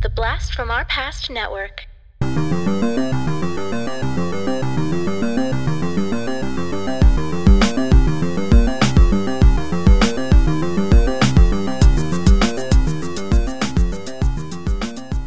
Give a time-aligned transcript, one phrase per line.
[0.00, 1.88] The Blast from Our Past Network.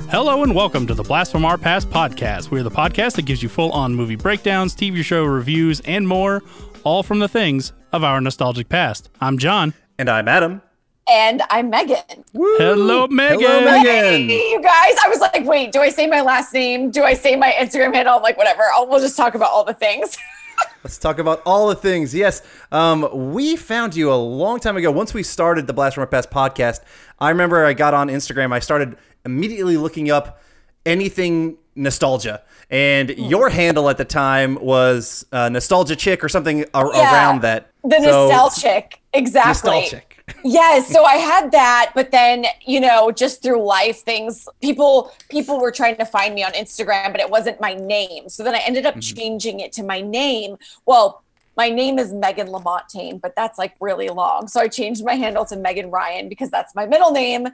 [0.09, 2.49] Hello and welcome to the Blast from Our Past podcast.
[2.49, 6.43] We're the podcast that gives you full on movie breakdowns, TV show reviews, and more,
[6.85, 9.09] all from the things of our nostalgic past.
[9.19, 9.73] I'm John.
[9.99, 10.61] And I'm Adam.
[11.09, 12.23] And I'm Meghan.
[12.33, 13.39] Hello, Meghan.
[13.41, 13.83] Hello, Meghan.
[14.27, 14.95] Hey, you guys.
[15.03, 16.91] I was like, wait, do I say my last name?
[16.91, 18.15] Do I say my Instagram handle?
[18.15, 18.63] I'm like, whatever.
[18.73, 20.15] I'll, we'll just talk about all the things.
[20.83, 22.13] Let's talk about all the things.
[22.13, 24.91] Yes, um, we found you a long time ago.
[24.91, 26.81] Once we started the Blast from Our Past podcast,
[27.19, 28.53] I remember I got on Instagram.
[28.53, 28.95] I started
[29.25, 30.39] immediately looking up
[30.85, 36.91] anything nostalgia, and your handle at the time was uh, nostalgia chick or something ar-
[36.93, 37.11] Yeah.
[37.13, 37.71] around that.
[37.83, 39.01] The So- nostalgic.
[39.13, 39.71] Exactly.
[39.71, 40.10] Nostalgic.
[40.43, 45.59] Yes so i had that but then you know just through life things people people
[45.59, 48.29] were trying to find me on instagram but it wasn't my name.
[48.29, 49.15] So then i ended up mm-hmm.
[49.15, 50.57] changing it to my name.
[50.85, 51.23] Well
[51.57, 54.47] my name is meghan lamontagne but that's like really long.
[54.47, 57.47] So i changed my handle to meghan ryan because that's my middle name.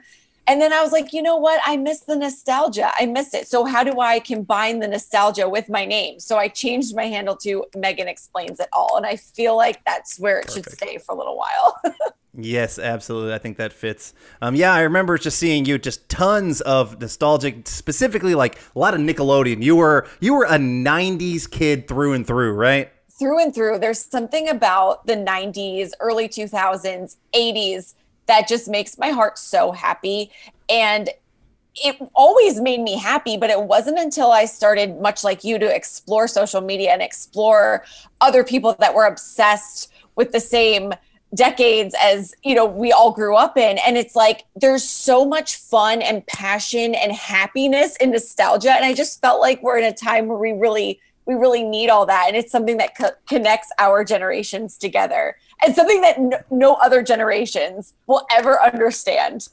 [0.46, 1.60] And then i was like you know what?
[1.64, 2.90] I miss the nostalgia.
[2.98, 3.48] I miss it.
[3.48, 6.20] So how do i combine the nostalgia with my name?
[6.20, 10.18] So i changed my handle to meghan explains it all and i feel like that's
[10.18, 11.80] where it should stay for a little while
[12.40, 13.34] Yes, absolutely.
[13.34, 14.14] I think that fits.
[14.40, 18.94] Um, yeah, I remember just seeing you just tons of nostalgic, specifically like a lot
[18.94, 19.60] of Nickelodeon.
[19.60, 22.92] You were you were a '90s kid through and through, right?
[23.18, 27.94] through and through there's something about the 90s early 2000s 80s
[28.26, 30.30] that just makes my heart so happy
[30.68, 31.10] and
[31.74, 35.74] it always made me happy but it wasn't until i started much like you to
[35.74, 37.84] explore social media and explore
[38.20, 40.92] other people that were obsessed with the same
[41.34, 43.78] decades as you know we all grew up in.
[43.78, 48.72] And it's like there's so much fun and passion and happiness and nostalgia.
[48.72, 51.90] And i just felt like we're in a time where we really we really need
[51.90, 52.24] all that.
[52.28, 57.02] And it's something that co- connects our generations together and something that no, no other
[57.02, 59.48] generations will ever understand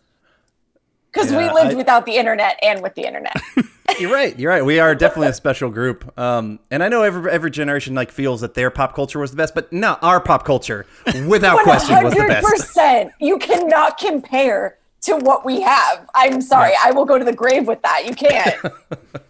[1.15, 3.35] because we lived I- without the internet and with the internet
[3.99, 4.37] You're right.
[4.37, 4.65] You're right.
[4.65, 6.17] We are definitely a special group.
[6.19, 9.37] Um, and I know every every generation like feels that their pop culture was the
[9.37, 10.85] best, but no, our pop culture,
[11.27, 12.45] without question, was the best.
[12.45, 16.09] percent You cannot compare to what we have.
[16.15, 16.73] I'm sorry.
[16.83, 18.05] I will go to the grave with that.
[18.05, 18.55] You can't.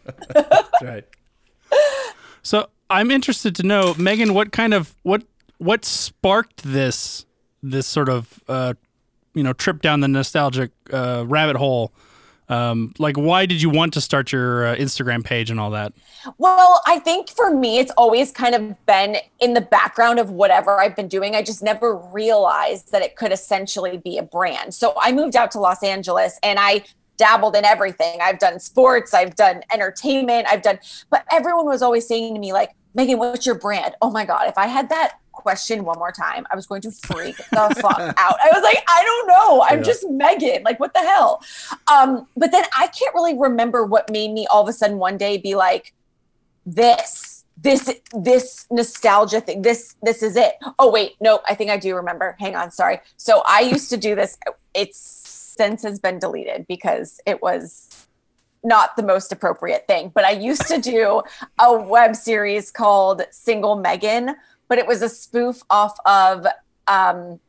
[0.33, 1.03] That's right.
[2.41, 5.23] So I'm interested to know, Meghan, what kind of what
[5.57, 7.25] what sparked this
[7.61, 8.73] this sort of uh,
[9.35, 11.93] you know trip down the nostalgic uh, rabbit hole?
[12.47, 15.93] Um, like, why did you want to start your uh, Instagram page and all that?
[16.37, 20.79] Well, I think for me, it's always kind of been in the background of whatever
[20.79, 21.35] I've been doing.
[21.35, 24.73] I just never realized that it could essentially be a brand.
[24.73, 26.83] So I moved out to Los Angeles and I
[27.17, 28.19] dabbled in everything.
[28.21, 30.79] I've done sports, I've done entertainment, I've done,
[31.09, 33.95] but everyone was always saying to me, like, Meghan, what's your brand?
[34.01, 36.91] Oh my God, if I had that question one more time, I was going to
[36.91, 38.37] freak the fuck out.
[38.43, 39.61] I was like, I don't know.
[39.69, 39.83] I'm Yeah.
[39.91, 40.63] just Meghan.
[40.63, 41.43] Like, what the hell?
[41.93, 45.17] Um, but then I can't really remember what made me all of a sudden one
[45.17, 45.93] day be like,
[46.65, 51.77] this this this nostalgia thing this this is it oh wait no i think i
[51.77, 54.37] do remember hang on sorry so i used to do this
[54.73, 54.97] it's
[55.57, 58.07] since has been deleted because it was
[58.63, 61.21] not the most appropriate thing but i used to do
[61.59, 64.33] a web series called single meghan
[64.67, 66.45] but it was a spoof off of
[66.87, 67.39] um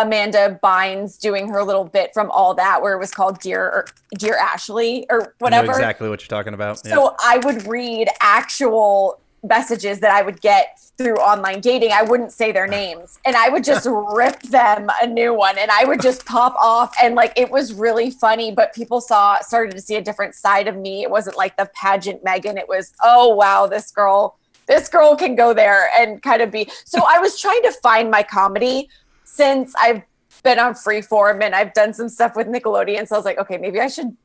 [0.00, 3.86] Amanda Bynes doing her little bit from all that where it was called Dear or
[4.16, 5.72] Dear Ashley or I know whatever.
[5.72, 6.80] exactly what you're talking about.
[6.84, 6.94] Yeah.
[6.94, 11.92] So I would read actual messages that I would get through online dating.
[11.92, 15.70] I wouldn't say their names and I would just rip them a new one and
[15.70, 19.74] I would just pop off and like it was really funny, but people saw started
[19.74, 21.02] to see a different side of me.
[21.02, 22.56] It wasn't like the pageant Meghan.
[22.56, 24.38] It was, oh wow, this girl,
[24.70, 26.70] this girl can go there and kind of be.
[26.84, 28.88] So I was trying to find my comedy
[29.24, 30.02] since I've
[30.44, 33.08] been on freeform and I've done some stuff with Nickelodeon.
[33.08, 34.16] So I was like, okay, maybe I should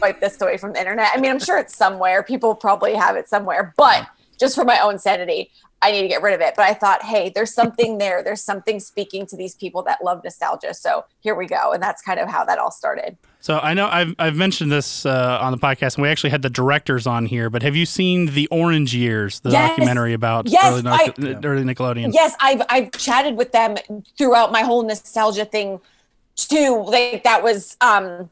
[0.00, 1.10] wipe this away from the internet.
[1.14, 2.22] I mean, I'm sure it's somewhere.
[2.22, 4.08] People probably have it somewhere, but
[4.40, 5.50] just for my own sanity,
[5.82, 6.54] I need to get rid of it.
[6.56, 8.22] But I thought, hey, there's something there.
[8.22, 10.72] There's something speaking to these people that love nostalgia.
[10.72, 11.72] So here we go.
[11.72, 13.18] And that's kind of how that all started.
[13.42, 16.42] So I know I've I've mentioned this uh, on the podcast, and we actually had
[16.42, 17.50] the directors on here.
[17.50, 19.70] But have you seen the Orange Years, the Yes.
[19.70, 21.12] documentary about Yes, early, I-
[21.44, 22.14] early Nickelodeon?
[22.14, 23.76] Yes, I've I've chatted with them
[24.16, 25.80] throughout my whole nostalgia thing
[26.36, 26.84] too.
[26.86, 28.30] Like that was um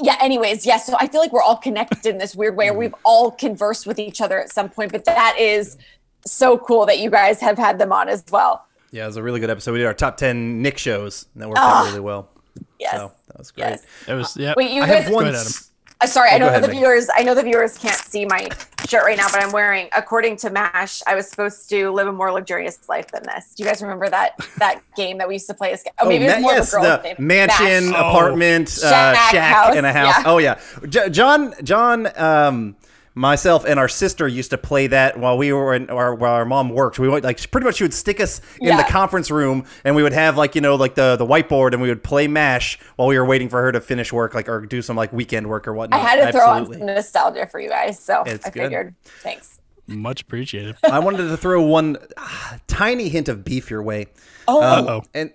[0.00, 0.86] yeah, anyways, yes.
[0.86, 2.70] So I feel like we're all connected in this weird way.
[2.70, 5.78] We've all conversed with each other at some point, but that is
[6.24, 8.66] so cool that you guys have had them on as well.
[8.92, 9.72] yeah, it was a really good episode.
[9.72, 11.80] We did our top ten Nick shows, and that worked Ah.
[11.80, 12.28] out really well.
[12.78, 12.94] Yes.
[12.96, 13.64] So that was great.
[13.70, 13.86] Yes.
[14.08, 14.54] It was yeah.
[14.56, 15.04] Wait, you I guys.
[15.04, 15.24] have one.
[15.24, 15.46] Go ahead, Adam.
[15.46, 16.72] s- Uh, sorry, I Oh, go know ahead, the Meghan.
[16.78, 17.08] viewers.
[17.16, 18.50] I know the viewers can't see my
[18.86, 19.88] shirt right now, but I'm wearing.
[19.96, 23.54] According to Mash, I was supposed to live a more luxurious life than this.
[23.56, 25.82] Do you guys remember that that game that we used to play as?
[25.98, 27.16] Oh, maybe it was more yes, of a girl the game.
[27.26, 27.98] mansion, Mash.
[28.02, 28.08] Oh.
[28.10, 30.14] apartment, uh, Shack shack, house, and a house.
[30.18, 30.22] yeah.
[30.26, 32.76] Oh yeah, J- John, John, um,
[33.16, 36.44] myself and our sister used to play that while we were in, or while our
[36.44, 36.98] mom worked.
[36.98, 40.02] We went like pretty much she would stick us in the conference room, and we
[40.02, 43.08] would have like you know like the the whiteboard, and we would play Mash while
[43.08, 45.66] we were waiting for her to finish work, like or do some like weekend work
[45.66, 45.98] or whatnot.
[45.98, 48.62] I had to throw on some nostalgia for you guys, so It's I good.
[48.64, 48.94] figured.
[49.20, 49.60] Thanks.
[49.88, 50.76] Much appreciated.
[50.84, 54.08] I wanted to throw one ah, tiny hint of beef your way.
[54.46, 55.32] Oh, Um, and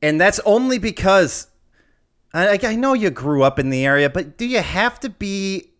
[0.00, 1.48] and that's only because
[2.32, 5.71] I, I know you grew up in the area, but do you have to be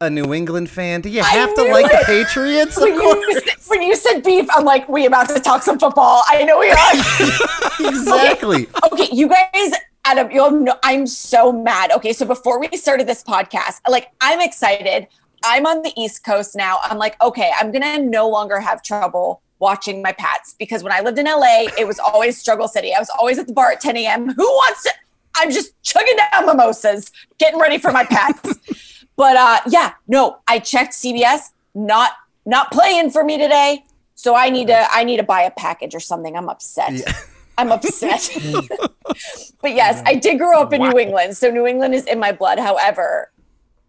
[0.00, 1.00] a New England fan?
[1.00, 2.02] Do you have to knew like the.
[2.06, 2.76] Patriots?
[2.76, 5.78] Of when you, course, when you said beef, I'm like, we about to talk some
[5.78, 6.22] football.
[6.26, 7.88] I know we are.
[7.88, 8.66] exactly.
[8.92, 9.72] okay, you guys,
[10.04, 11.92] Adam, you'll know I'm so mad.
[11.92, 15.06] Okay, so before we started this podcast, like I'm excited.
[15.42, 16.80] I'm on the East Coast now.
[16.82, 21.00] I'm like, okay, I'm gonna no longer have trouble watching my Pats because when I
[21.00, 22.94] lived in LA, it was always struggle city.
[22.94, 24.30] I was always at the bar at 10 a.m.
[24.34, 24.90] Who wants to?
[25.36, 28.58] I'm just chugging down mimosas, getting ready for my Pats.
[29.16, 32.12] but uh, yeah, no, I checked CBS, not
[32.46, 33.84] not playing for me today.
[34.14, 36.36] So I need to I need to buy a package or something.
[36.36, 36.92] I'm upset.
[36.92, 37.12] Yeah.
[37.58, 38.30] I'm upset.
[39.62, 42.32] but yes, I did grow up in New England, so New England is in my
[42.32, 42.58] blood.
[42.58, 43.30] However,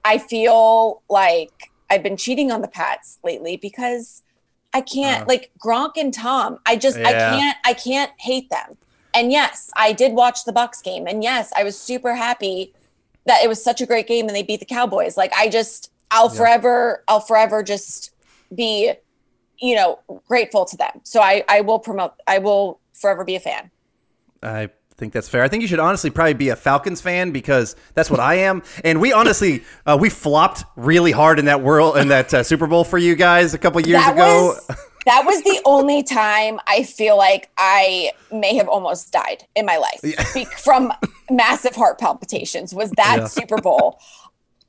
[0.03, 4.23] I feel like I've been cheating on the Pats lately because
[4.73, 5.27] I can't Uh.
[5.27, 6.59] like Gronk and Tom.
[6.65, 8.77] I just I can't I can't hate them.
[9.13, 12.73] And yes, I did watch the Bucs game, and yes, I was super happy
[13.25, 15.17] that it was such a great game and they beat the Cowboys.
[15.17, 18.13] Like I just I'll forever I'll forever just
[18.53, 18.93] be
[19.59, 21.01] you know grateful to them.
[21.03, 23.71] So I I will promote I will forever be a fan.
[24.43, 25.43] I think that's fair.
[25.43, 28.63] I think you should honestly probably be a Falcons fan because that's what I am.
[28.83, 32.67] And we honestly uh, we flopped really hard in that world in that uh, Super
[32.67, 34.55] Bowl for you guys a couple years that ago.
[34.69, 39.65] was that was the only time I feel like I may have almost died in
[39.65, 40.01] my life
[40.33, 40.91] Be- from
[41.29, 42.73] massive heart palpitations.
[42.73, 43.25] Was that Yeah.
[43.27, 43.99] Super Bowl,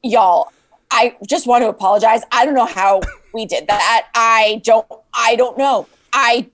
[0.02, 0.52] y'all?
[0.90, 2.22] I just want to apologize.
[2.32, 3.00] I don't know how
[3.32, 4.08] we did that.
[4.14, 4.86] I don't.
[5.14, 5.86] I don't know.
[6.12, 6.48] I.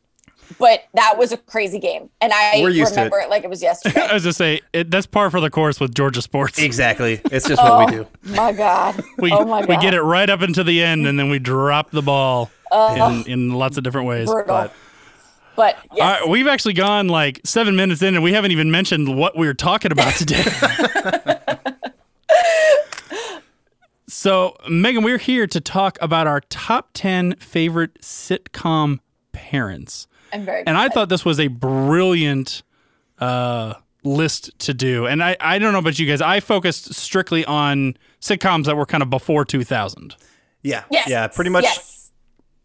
[0.58, 3.24] But that was a crazy game, and I We're used to remember it.
[3.24, 3.30] it.
[3.30, 4.00] like it was yesterday.
[4.10, 6.58] I was just say it, that's par for the course with Georgia sports.
[6.58, 7.20] exactly.
[7.30, 8.32] It's just what we oh do.
[8.34, 9.00] my God.
[9.18, 9.68] We oh my God.
[9.68, 13.24] we get it right up into the end, and then we drop the ball in,
[13.26, 14.30] in lots of different ways.
[14.30, 14.46] brutal.
[14.46, 14.72] But
[15.56, 16.00] But yes.
[16.00, 19.36] All right, we've actually gone like seven minutes in, and we haven't even mentioned what
[19.36, 20.44] we are talking about today.
[24.08, 29.00] so, Meghan, we're here to talk about our top 10 favorite sitcom
[29.32, 30.06] parents.
[30.32, 30.64] I'm very.
[30.66, 32.62] And I thought this was a brilliant
[33.18, 33.74] uh,
[34.04, 35.06] list to do.
[35.06, 38.86] And I, I don't know about you guys, I focused strictly on sitcoms that were
[38.86, 40.14] kind of before 2000.
[40.62, 40.84] Yeah.
[40.90, 41.08] yes.
[41.08, 41.26] Yeah.
[41.28, 41.64] Pretty much.
[41.64, 41.97] Yes.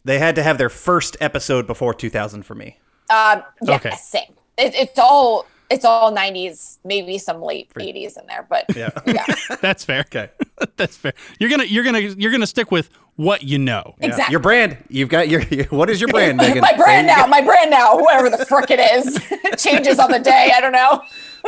[0.05, 2.77] They had to have their first episode before 2000 for me.
[3.09, 3.91] Um, yeah, Okay.
[3.91, 4.33] same.
[4.57, 8.89] It, it's all it's all '90s, maybe some late '80s in there, but Yeah.
[9.07, 9.25] yeah,
[9.61, 10.01] That's fair.
[10.01, 10.29] Okay.
[10.77, 11.13] That's fair.
[11.39, 13.95] You're gonna you're gonna you're gonna stick with what you know.
[13.99, 14.07] Yeah.
[14.07, 14.31] Exactly.
[14.33, 14.77] Your brand.
[14.89, 15.41] You've got your.
[15.69, 16.61] what is your brand, Meghan?
[16.61, 19.99] my brand There you now, my brand now, whoever the frick it is, it changes
[19.99, 20.51] on the day.
[20.55, 21.01] I don't know.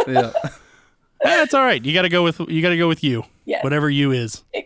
[0.07, 0.31] Yeah.
[1.23, 1.83] That's all right.
[1.83, 3.23] You got to go with you got to go with you.
[3.45, 3.63] Yes.
[3.63, 4.43] Whatever you is.
[4.55, 4.65] I,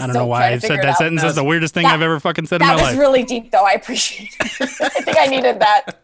[0.00, 1.22] I don't know why I said that sentence.
[1.22, 2.82] That's the weirdest thing That- I've ever fucking said in my life.
[2.84, 3.64] That was really deep, though.
[3.64, 4.60] I appreciate it.
[4.80, 5.98] I think I needed that.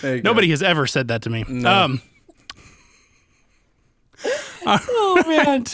[0.00, 0.30] There you go.
[0.30, 1.44] Nobody has ever said that to me.
[1.64, 2.00] Um.
[4.66, 5.64] oh man.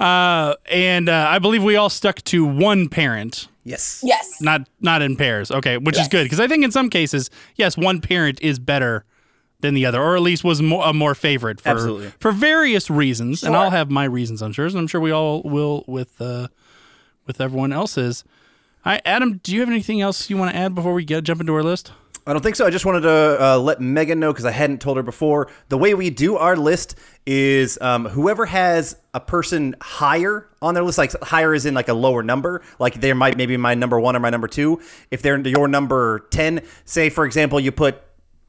[0.00, 4.02] Uh, and uh, I believe we all stuck to one parent, Yes.
[4.04, 4.40] Yes.
[4.40, 5.50] not not in pairs.
[5.50, 9.04] Okay, which is good because I think in some cases, yes, one parent is better
[9.64, 12.12] than the other, or at least was more, a more favorite for Absolutely.
[12.20, 13.42] for various reasons.
[13.42, 16.48] And I'll have my reasons, I'm sure, and I'm sure we all will with uh,
[17.26, 18.24] with everyone else's.
[18.84, 21.40] Right, Adam, do you have anything else you want to add before we get jump
[21.40, 21.90] into our list?
[22.26, 22.66] I don't think so.
[22.66, 25.48] I just wanted to uh, let Megan know because I hadn't told her before.
[25.68, 30.82] The way we do our list is um, whoever has a person higher on their
[30.82, 34.00] list, like higher is in like a lower number, like they might maybe my number
[34.00, 34.80] one or my number two.
[35.10, 38.02] If they're your number ten, say for example, you put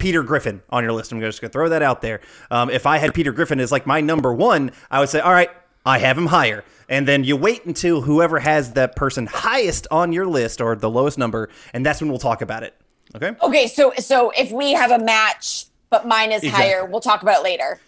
[0.05, 1.12] Peter Griffin on your list.
[1.12, 2.21] I'm just gonna throw that out there.
[2.51, 5.31] Um, if I had Peter Griffin as like my number one, I would say, all
[5.33, 5.50] right,
[5.83, 6.63] I have him higher.
[6.88, 10.91] And then you wait until whoever has that person highest on your list or the
[10.91, 12.75] lowest number, and that's when we'll talk about it.
[13.15, 13.31] Okay.
[13.41, 16.65] Okay, so so if we have a match, but mine is Exactly.
[16.69, 17.79] higher, we'll talk about it later.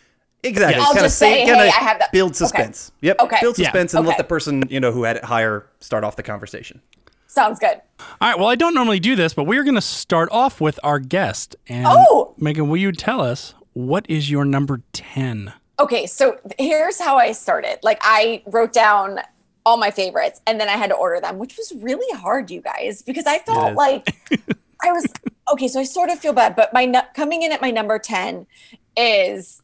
[0.41, 0.81] Exactly.
[0.81, 2.38] I'll Kinda just say, kinda hey, I have that- Build okay.
[2.38, 2.91] suspense.
[3.01, 3.17] Yep.
[3.21, 3.38] Okay.
[3.41, 3.65] Build Yeah.
[3.67, 6.81] suspense and let the person you know who had it higher start off the conversation.
[7.27, 7.81] Sounds good.
[8.00, 8.38] All right.
[8.39, 11.55] Well, I don't normally do this, but we're going to start off with our guest.
[11.67, 12.36] And Oh!
[12.39, 15.53] Meghan, will you tell us what is your number ten?
[15.79, 17.77] okay, so here's how I started.
[17.84, 19.19] Like I wrote down
[19.63, 22.62] all my favorites and then I had to order them, which was really hard, you
[22.62, 23.75] guys, because I felt is.
[23.77, 24.07] like
[24.81, 25.05] I was
[25.51, 25.67] okay.
[25.67, 28.48] So I sort of feel bad, but my nu- coming in at my number ten
[28.96, 29.62] is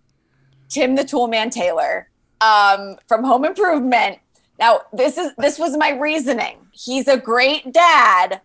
[0.69, 2.09] Tim the Toolman Taylor
[2.41, 4.19] um, from Home Improvement.
[4.59, 6.57] Now this is this was my reasoning.
[6.73, 8.41] He's a great dad,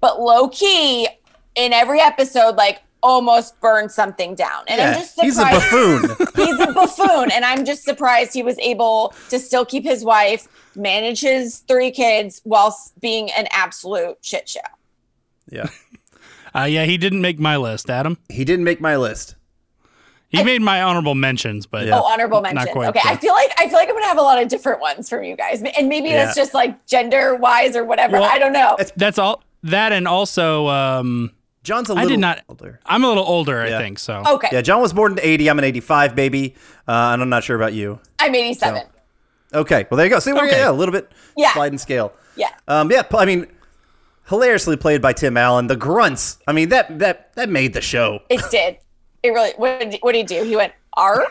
[0.00, 1.08] but low key
[1.54, 4.64] in every episode, like almost burned something down.
[4.68, 6.26] And I'm Yeah, just he's a surprised buffoon.
[6.46, 10.48] he's a buffoon and i'm just surprised he was able to still keep his wife
[10.74, 14.58] manage his three kids whilst being an absolute shit show
[15.50, 15.68] yeah.
[16.54, 18.18] Uh, yeah, he didn't make my list, Adam.
[18.28, 19.36] He didn't make my list.
[20.30, 21.98] He made my honorable mentions, but Yeah.
[21.98, 24.18] oh honorable Not mentions quite okay i feel like i feel like i'm gonna have
[24.18, 26.24] a lot of different ones from you guys and maybe Yeah.
[26.24, 29.42] that's just like gender wise or whatever Well, i don't know that's all.
[29.64, 31.32] That and also, um,
[31.64, 32.42] John's a I little I did not.
[32.48, 32.78] older.
[32.86, 33.98] I'm a little older, I think.
[33.98, 35.50] So okay Yeah, John was born in 80.
[35.50, 36.54] I'm an 85 baby.
[36.86, 37.98] Uh, and I'm not sure about you.
[38.20, 38.82] i'm 87
[39.52, 39.86] Okay.
[39.90, 40.18] Well, there you go.
[40.20, 40.58] See, we're Okay.
[40.58, 41.52] yeah, a little bit Yeah.
[41.54, 42.12] sliding scale.
[42.36, 43.46] yeah Um, yeah, I mean,
[44.28, 45.66] hilariously played by Tim Allen.
[45.66, 46.38] The grunts.
[46.46, 48.20] I mean, that that that made the show.
[48.28, 48.78] it did
[49.22, 51.26] it really what did, what did he do he went r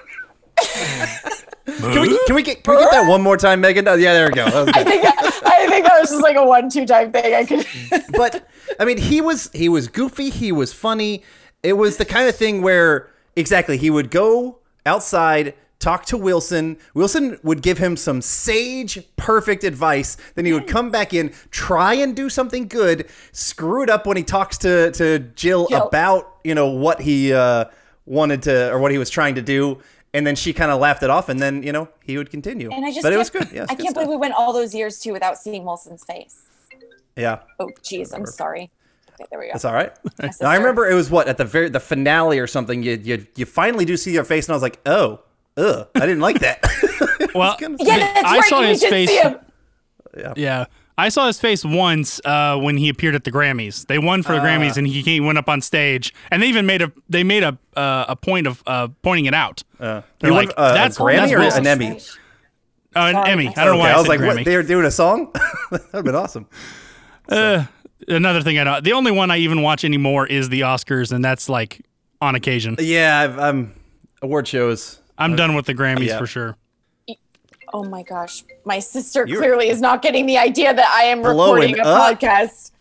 [1.68, 3.88] Can we can we get can we get that one more time, Meghan?
[3.88, 4.46] Oh, yeah, there we go.
[4.46, 7.34] I think I think that was just like a one two time thing.
[7.34, 7.68] I could.
[8.14, 8.48] but
[8.80, 10.30] I mean, he was he was goofy.
[10.30, 11.24] He was funny.
[11.64, 15.56] It was the kind of thing where exactly he would go outside.
[15.80, 16.78] Talk to Wilson.
[16.96, 20.18] Wilson would give him some sage, perfect advice.
[20.34, 24.18] Then he would come back in, try and do something good, screw it up when
[24.18, 25.88] he talks to, to Jill Jill.
[25.88, 27.66] about you know what he uh,
[28.06, 29.80] wanted to or what he was trying to do,
[30.16, 32.72] and then she kind of laughed it off, and then you know he would continue.
[32.72, 33.48] And I just but it was good.
[33.54, 36.04] Yeah, it's I good can't believe we went all those years too without seeing Wilson's
[36.04, 36.48] face.
[37.16, 37.40] Yeah.
[37.60, 38.72] Oh, geez, I'm sorry.
[39.14, 39.54] Okay, there we go.
[39.54, 39.92] That's all right.
[40.42, 42.84] I remember it was what at the very the finale or something.
[42.84, 45.22] You you you finally do see your face, and I was like, oh,
[45.58, 46.60] ugh, I didn't like that.
[47.36, 48.46] well, kinda- Yeah, that's I right.
[48.46, 49.10] saw you his face.
[49.10, 49.36] see him.
[50.36, 50.66] Yeah.
[51.00, 53.86] I saw his face once uh, when he appeared at the Grammys.
[53.86, 56.66] They won for the Grammys, and he came, went up on stage, and they even
[56.66, 59.62] made a they made a uh, a point of uh, pointing it out.
[59.80, 61.68] Uh, They're you won, like, uh, that's a Grammy that's or Wilson.
[61.68, 62.00] an Emmy?
[62.96, 63.48] Uh, an Emmy.
[63.50, 64.36] I don't know why I, I was said like, Grammy.
[64.38, 64.46] what?
[64.46, 65.32] They were doing a song.
[65.72, 66.48] That'd been awesome.
[67.30, 67.66] Uh,
[68.08, 68.82] another thing I know.
[68.82, 71.80] The only one I even watch anymore is the Oscars, and that's like
[72.22, 72.76] on occasion.
[72.80, 73.76] Yeah, I've, I'm
[74.24, 75.00] award shows.
[75.18, 76.20] I'm done with the Grammys yeah.
[76.20, 76.58] for sure.
[77.74, 81.22] Oh my gosh, my sister You're- clearly is not getting the idea that I am
[81.22, 82.20] Blowing recording a up.
[82.20, 82.72] podcast.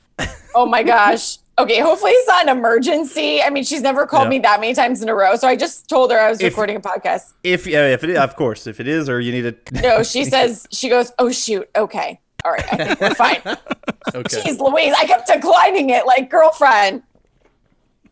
[0.55, 1.39] Oh my gosh.
[1.59, 3.43] Okay, hopefully it's not an emergency.
[3.43, 4.29] I mean, she's never called Yeah.
[4.31, 6.53] me that many times in a row, so I just told her I was If-
[6.53, 7.33] recording a podcast.
[7.43, 9.69] If yeah, if it is, of course, if it is, or you need it.
[9.83, 13.41] No, she says she goes, "Oh shoot, okay, all right, I think we're fine."
[14.15, 14.43] okay.
[14.43, 17.03] Jeez, Louise, I kept declining it like girlfriend.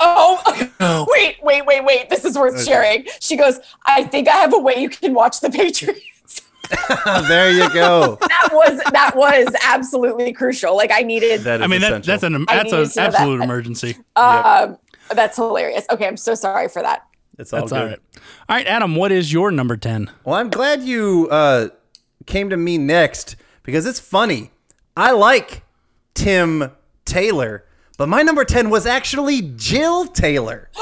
[0.01, 2.11] Oh, wait, wait, wait, wait.
[2.11, 3.07] This is worth sharing.
[3.21, 6.01] She goes, I think I have a way you can watch the Patriots.
[7.29, 8.17] there you go.
[8.23, 10.75] that was that was absolutely crucial.
[10.75, 12.97] Like I needed That is I mean, that, that's an that's an to know that.
[13.15, 13.97] absolute emergency.
[14.17, 14.79] um
[15.15, 15.85] that's hilarious.
[15.91, 17.07] Okay, I'm so sorry for that.
[17.39, 17.81] It's all That's good.
[17.81, 17.99] all right.
[18.49, 20.11] All right, Adam, what is your number ten?
[20.25, 21.69] Well, I'm glad you uh,
[22.27, 24.51] came to me next because it's funny.
[24.97, 25.63] I like
[26.15, 26.71] Tim
[27.05, 30.71] Taylor, but my number 10 was actually Jill Taylor.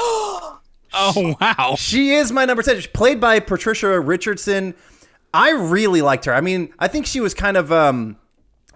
[0.95, 1.75] Oh wow.
[1.75, 2.75] She is my number 10.
[2.75, 4.75] She's played by Patricia Richardson.
[5.33, 6.33] I really liked her.
[6.35, 8.17] I mean, I think she was kind of, um,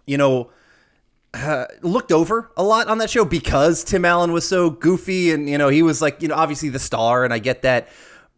[0.07, 0.49] you know,
[1.35, 5.47] uh, looked over a lot on that show because Tim Allen was so goofy and,
[5.47, 7.89] you know, he was like, you know, obviously the star, and I get that.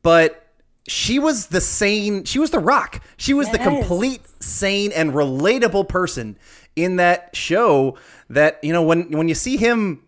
[0.01, 0.45] But
[0.87, 3.01] she was the sane, she was the rock.
[3.17, 6.37] She was the complete sane and relatable person
[6.75, 7.97] in that show
[8.29, 10.03] that, you know, when when you see him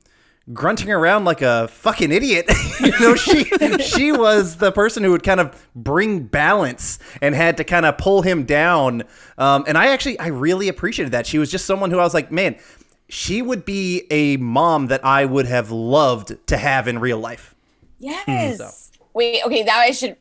[0.54, 2.46] grunting around like a fucking idiot.
[2.80, 3.46] you know, she
[3.80, 7.98] she was the person who would kind of bring balance and had to kind of
[7.98, 9.04] pull him down.
[9.38, 11.26] Um, and I actually I really appreciated that.
[11.26, 12.58] She was just someone who I was like, man,
[13.10, 17.56] she would be a mom that I would have loved to have in real life.
[18.00, 18.92] Yes.
[19.14, 20.16] Wait, okay, now I should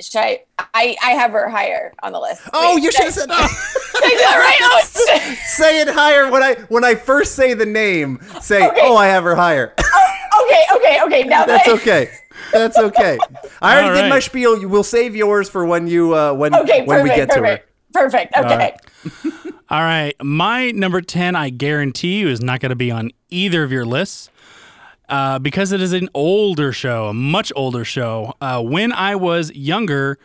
[0.00, 2.42] should I I, I have her higher on the list.
[2.52, 4.58] Oh, Wait, you should have did said I- did that right?
[4.62, 8.20] Oh, say it higher when I when I first say the name.
[8.40, 8.80] Say, Okay.
[8.82, 9.74] oh, I have her higher.
[9.78, 11.22] okay, okay, okay.
[11.24, 12.10] Now that That's I- okay.
[12.52, 13.18] That's okay.
[13.62, 14.68] I already All did my spiel.
[14.68, 17.60] We'll save yours for when you uh, when Okay, when we perfect, get to her.
[17.92, 18.32] perfect.
[18.34, 18.36] Perfect.
[18.36, 18.56] Okay.
[18.56, 19.54] right.
[19.70, 20.14] All right.
[20.22, 23.84] My number 10, I guarantee you, is not going to be on either of your
[23.84, 24.30] lists
[25.08, 28.34] uh, because it is an older show, a much older show.
[28.40, 30.18] Uh, when I was younger,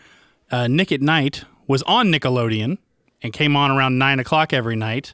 [0.51, 2.77] uh, Nick at Nite was on Nickelodeon
[3.21, 5.13] and came on around 9 o'clock every night.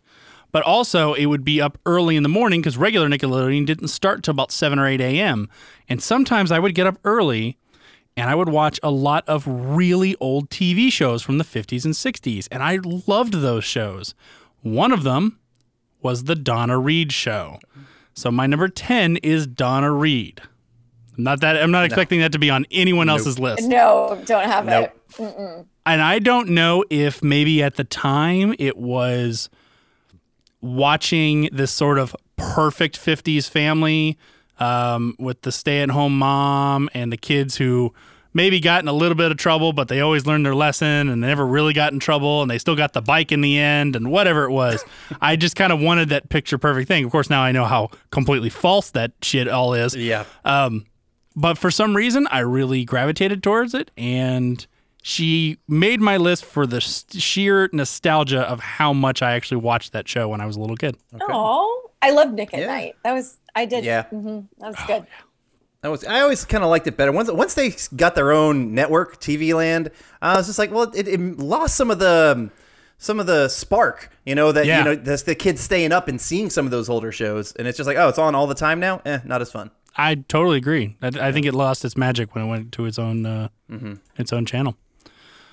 [0.52, 4.24] But also, it would be up early in the morning because regular Nickelodeon didn't start
[4.24, 5.50] till about 7 or 8 a.m.
[5.90, 7.58] And sometimes I would get up early
[8.18, 11.94] and I would watch a lot of really old TV shows from the 50s and
[11.94, 14.16] 60s, and I loved those shows.
[14.62, 15.40] One of them
[16.02, 17.60] was the Donna Reed show.
[18.16, 20.42] So my number 10 is Donna Reed.
[21.18, 23.64] Not that I'm not expecting that to be on anyone else's list.
[23.68, 24.92] No, don't have Nope.
[25.20, 25.66] it.
[25.86, 29.50] And I don't know if maybe at the time it was
[30.62, 34.18] watching this sort of perfect 50s family
[34.60, 37.94] um, with the stay at home mom and the kids who
[38.36, 41.24] maybe got in a little bit of trouble, but they always learned their lesson and
[41.24, 43.96] they never really got in trouble and they still got the bike in the end
[43.96, 44.86] and whatever it was.
[45.22, 47.04] I just kind of wanted that picture perfect thing.
[47.06, 49.96] Of course, now I know how completely false that shit all is.
[49.96, 50.26] Yeah.
[50.44, 50.86] Um,
[51.36, 54.66] but for some reason, I really gravitated towards it, and
[55.02, 59.92] she made my list for the s- sheer nostalgia of how much I actually watched
[59.94, 60.98] that show when I was a little kid.
[61.30, 62.68] Oh, I loved Nick at Yeah.
[62.68, 62.96] Night.
[63.04, 63.84] That was I did.
[63.86, 64.04] Yeah.
[64.04, 65.06] hmm that was good.
[65.82, 67.12] That was I always kind of liked it better.
[67.12, 69.92] Once once they got their own network, TV Land,
[70.22, 72.50] I was just like, well, it, it lost some of the
[72.98, 74.80] some of the spark, you know, that Yeah.
[74.80, 77.68] you know, that's the kids staying up and seeing some of those older shows, and
[77.68, 79.02] it's just like, oh, it's on all the time now.
[79.06, 79.70] Eh, not as fun.
[79.98, 80.98] I totally agree.
[81.02, 83.50] I, I think it lost its magic when it went to its own uh,
[84.18, 84.76] its own channel.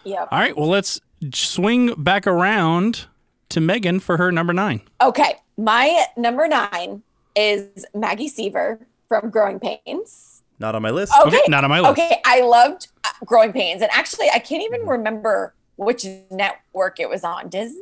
[0.04, 0.28] Yep.
[0.32, 1.00] All right, well, let's
[1.34, 3.06] swing back around
[3.50, 4.80] to Meghan for her number nine.
[5.00, 7.02] Okay, my number nine
[7.36, 8.80] is Maggie Seaver
[9.20, 10.42] from Growing Pains.
[10.58, 11.12] Not on my list.
[11.26, 11.92] Okay, Okay, not on my list.
[11.92, 17.08] Okay, I loved uh, Growing Pains, and actually, I can't even remember which network it
[17.10, 17.48] was on.
[17.48, 17.80] Disney.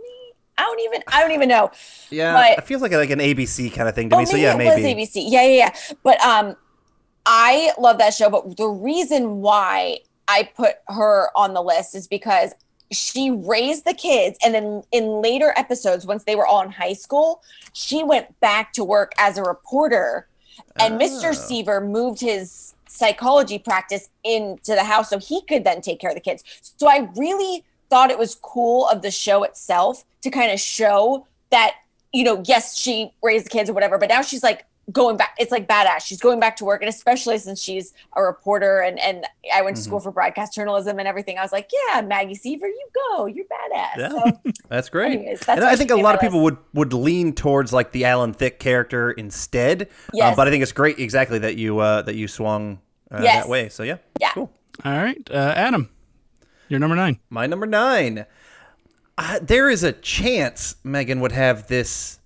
[0.58, 1.02] I don't even.
[1.06, 1.70] I don't even know.
[2.10, 4.26] Yeah, but- it feels like like an ABC kind of thing to Oh, me.
[4.26, 4.82] So maybe yeah, it maybe.
[5.04, 5.24] was ABC.
[5.28, 5.56] Yeah, yeah,
[5.88, 5.94] yeah.
[6.02, 6.56] But um,
[7.26, 8.28] I love that show.
[8.30, 12.54] But the reason why I put her on the list is because
[12.92, 16.94] she raised the kids, and then in later episodes, once they were all in high
[16.94, 20.26] school, she went back to work as a reporter,
[20.80, 21.00] and.
[21.00, 21.30] Mr.
[21.30, 21.32] Ah.
[21.32, 26.16] Seaver moved his psychology practice into the house so he could then take care of
[26.16, 26.44] the kids.
[26.76, 31.26] So I really thought it was cool of the show itself to kind of show
[31.50, 31.74] that
[32.12, 35.34] you know, yes, she raised the kids or whatever, but now she's like going back.
[35.38, 36.04] It's like badass.
[36.04, 39.76] She's going back to work, and especially since she's a reporter and and I went
[39.76, 41.38] to school for broadcast journalism and everything.
[41.38, 43.96] I was like, yeah, Maggie Seaver, you go, you're badass.
[43.98, 44.08] Yeah.
[44.08, 45.12] So, That's great.
[45.12, 46.58] Anyways, that's and I think a lot of people list.
[46.74, 49.82] would would lean towards like the Alan Thicke character instead.
[49.82, 50.36] Uh, Yes.
[50.36, 53.44] but I think it's great exactly that you uh, that you swung uh, Yes.
[53.44, 53.68] that way.
[53.68, 53.96] So yeah.
[54.20, 54.30] Yeah.
[54.32, 54.50] Cool.
[54.84, 55.90] All right, uh, Adam,
[56.68, 57.18] you're number nine.
[57.28, 58.24] My number nine.
[59.18, 62.19] Uh, there is a chance Meghan would have this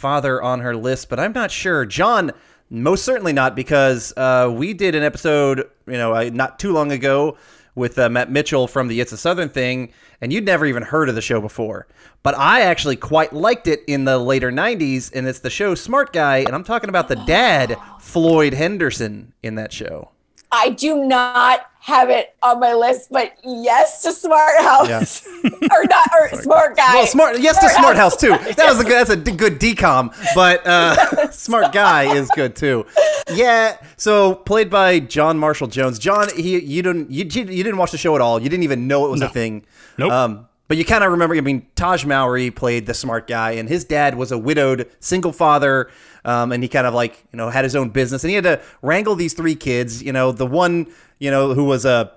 [0.00, 1.84] father on her list, but I'm not sure.
[1.84, 2.32] John,
[2.70, 7.36] most certainly not, because uh, we did an episode, you know, not too long ago
[7.74, 11.08] with uh, Matt Mitchell from the It's a Southern Thing, and you'd never even heard
[11.08, 11.86] of the show before.
[12.22, 16.12] But I actually quite liked it in the later 90s, and it's the show Smart
[16.12, 20.10] Guy, and I'm talking about the dad, Floyd Henderson, in that show.
[20.50, 26.08] I do not have it on my list, but yes to Smart House or not
[26.20, 26.94] or Smart Guy.
[26.94, 27.40] Well, smart.
[27.40, 28.28] Yes, to Smart House too.
[28.28, 28.92] That was a good.
[28.92, 30.14] That's a d- good DCOM.
[30.34, 32.86] But uh, Smart Guy is good too.
[33.32, 33.78] Yeah.
[33.96, 35.98] So played by John Marshall Jones.
[35.98, 38.40] John, he you didn't you, you didn't watch the show at all.
[38.40, 39.64] You didn't even know it was a thing.
[39.96, 40.12] Nope.
[40.12, 41.34] Um, but you kind of remember.
[41.34, 45.32] I mean, Tahj Mowry played the smart guy, and his dad was a widowed single
[45.32, 45.90] father.
[46.24, 48.44] Um, and he kind of like you know had his own business, and he had
[48.44, 50.02] to wrangle these three kids.
[50.02, 50.86] You know, the one
[51.18, 52.12] you know who was a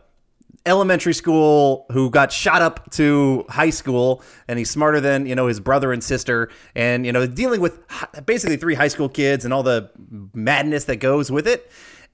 [0.66, 5.48] elementary school who got shot up to high school and he's smarter than you know
[5.48, 6.50] his brother and sister.
[6.76, 7.80] And you know dealing with
[8.26, 9.90] basically three high school kids and all the
[10.34, 11.70] madness that goes with it.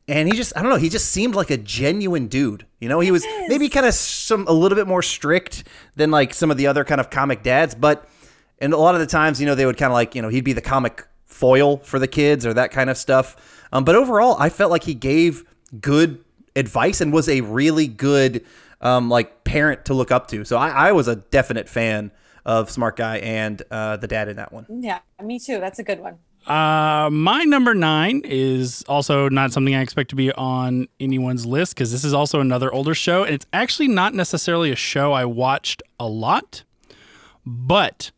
[0.08, 2.66] And he just i don't know he just seemed like a genuine dude.
[2.80, 6.34] You know he was maybe kind of some a little bit more strict than like
[6.34, 8.10] some of the other kind of comic dads but
[8.60, 10.30] and a lot of the times you know they would kind of like you know
[10.30, 13.96] he'd be the comic foil for the kids or that kind of stuff um, but
[13.96, 15.46] overall i felt like he gave
[15.80, 16.24] good
[16.56, 18.46] advice and was a really good
[18.82, 20.46] um, like parent to look up to.
[20.46, 22.12] So I, I was a definite fan
[22.46, 24.66] of Smart Guy and uh, the dad in that one.
[24.70, 25.60] yeah, me too.
[25.60, 26.18] That's a good one.
[26.48, 31.76] Uh, my number nine is also not something I expect to be on anyone's list
[31.76, 35.26] because this is also another older show, and it's actually not necessarily a show I
[35.26, 36.64] watched a lot,
[37.46, 38.12] but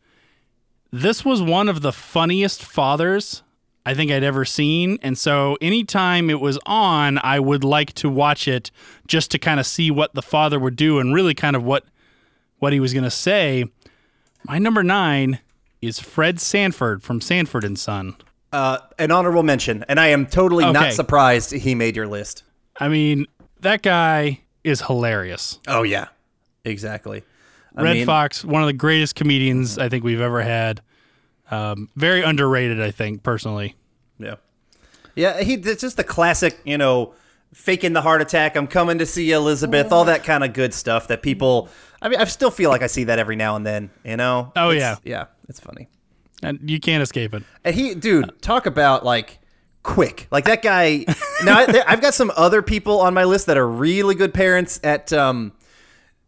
[0.92, 3.44] this was one of the funniest fathers
[3.86, 8.10] I think I'd ever seen, and so anytime it was on, I would like to
[8.10, 8.70] watch it
[9.08, 11.86] just to kind of see what the father would do and really kind of what
[12.60, 13.66] what he was going to say.
[14.44, 15.40] My number nine
[15.82, 18.16] is Fred Sanford from Sanford and Son.
[18.52, 20.74] Uh, an honorable mention, and I am totally Okay.
[20.74, 22.44] not surprised he made your list.
[22.80, 23.26] I mean,
[23.62, 25.60] that guy is hilarious.
[25.68, 26.10] Oh yeah,
[26.66, 27.24] exactly.
[27.76, 30.82] I Redd mean, Foxx, one of the greatest comedians I think we've ever had.
[31.50, 33.76] Um, very underrated, I think, personally.
[34.20, 34.36] Yeah,
[35.16, 35.42] yeah.
[35.42, 37.14] He it's just the classic, you know,
[37.54, 38.56] faking the heart attack.
[38.56, 39.92] I'm coming to see Elizabeth.
[39.92, 41.70] All that kind of good stuff that people.
[42.02, 43.90] I mean, I still feel like I see that every now and then.
[44.04, 44.52] You know?
[44.56, 45.18] Oh, It's- yeah.
[45.20, 45.26] yeah.
[45.50, 45.88] It's funny.
[46.42, 47.44] And you can't escape it.
[47.64, 49.38] And he, dude, talk about like
[49.84, 50.28] quick.
[50.32, 51.06] Like that guy.
[51.46, 54.80] now I, I've got some other people on my list that are really good parents
[54.84, 55.52] at um,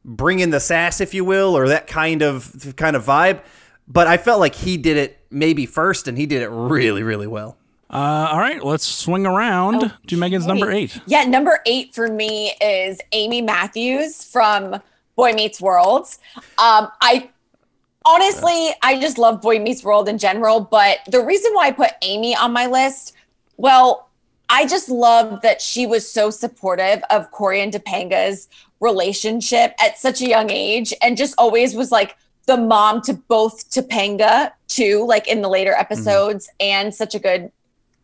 [0.06, 3.42] bringing in the sass, if you will, or that kind of kind of vibe.
[3.88, 7.28] But I felt like he did it maybe first, and he did it really, really
[7.28, 7.58] well.
[7.90, 11.00] Uh, all right, let's swing around to Meghan's number eight.
[11.06, 14.82] Yeah, number eight for me is Amy Matthews from
[15.16, 16.08] Boy Meets World.
[16.58, 17.30] Um, I
[18.04, 21.92] honestly, I just love Boy Meets World in general, but the reason why I put
[22.02, 23.14] Amy on my list,
[23.58, 24.10] well,
[24.50, 28.48] I just love that she was so supportive of Cory and Topanga's
[28.84, 33.70] relationship at such a young age and just always was like the mom to both
[33.72, 35.82] Topanga too, like in the later mm-hmm.
[35.82, 37.52] episodes, and such a good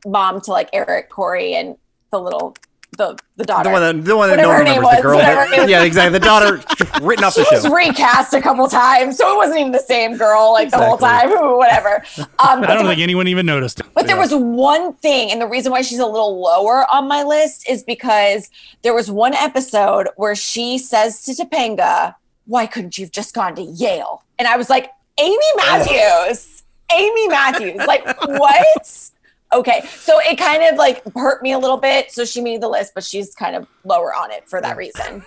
[0.05, 1.77] mom to like Eric, Cory, and
[2.11, 2.55] the little
[2.97, 3.69] the the daughter.
[3.69, 5.15] The one that, the one that no one her name remembers, the was, girl.
[5.17, 5.69] whatever her name was.
[5.69, 6.19] yeah, exactly.
[6.19, 6.61] The daughter
[7.01, 7.55] written off she the show.
[7.55, 10.95] was recast a couple times, so it wasn't even the same girl like the whole
[10.95, 11.35] Exactly.
[11.37, 11.51] time.
[11.57, 12.03] Whatever.
[12.17, 13.81] Um, I don't there think anyone even noticed.
[13.93, 17.23] but there was one thing, and the reason why she's a little lower on my
[17.23, 18.49] list is because
[18.81, 22.15] there was one episode where she says to Topanga,
[22.47, 24.23] Why couldn't you have just gone to Yale?
[24.39, 29.09] And I was like, Amy Matthews, Amy Matthews, like, what?
[29.51, 32.11] Okay, so it kind of like hurt me a little bit.
[32.11, 35.23] So she made the list, but she's kind of lower on it for that reason.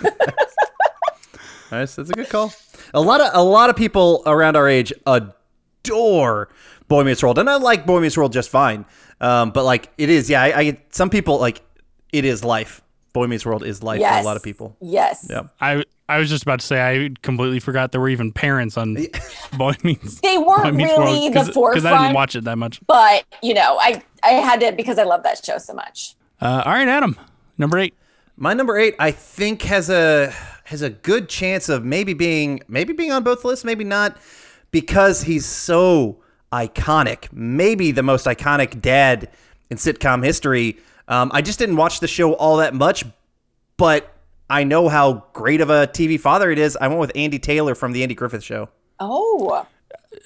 [1.74, 1.96] Nice.
[1.96, 2.52] That's a good call.
[2.92, 6.48] A lot of a lot of people around our age adore
[6.86, 8.84] Boy Meets World, and I like Boy Meets World just fine.
[9.20, 10.42] Um, but like it is, yeah.
[10.42, 11.62] I, I some people like
[12.12, 12.80] it is life.
[13.14, 14.76] Boy Meets World is life for a lot of people.
[14.82, 15.26] Yes.
[15.30, 15.44] Yeah.
[15.60, 18.98] I I was just about to say I completely forgot there were even parents on
[19.56, 20.20] Boy Meets.
[20.20, 22.80] They weren't Meets really the forefront because I didn't watch it that much.
[22.86, 26.16] but you know, I I had to because I love that show so much.
[26.42, 27.16] Uh, all right, Adam,
[27.56, 27.94] number eight.
[28.36, 32.92] My number eight, I think, has a has a good chance of maybe being maybe
[32.92, 34.16] being on both lists, maybe not,
[34.72, 36.18] because he's so
[36.52, 37.28] iconic.
[37.32, 39.28] Maybe the most iconic dad
[39.70, 40.76] in sitcom history.
[41.08, 43.04] Um, I just didn't watch the show all that much,
[43.76, 44.10] but
[44.48, 46.76] I know how great of a TV father it is.
[46.80, 48.68] I went with Andy Taylor from the Andy Griffith Show.
[49.00, 49.66] Oh,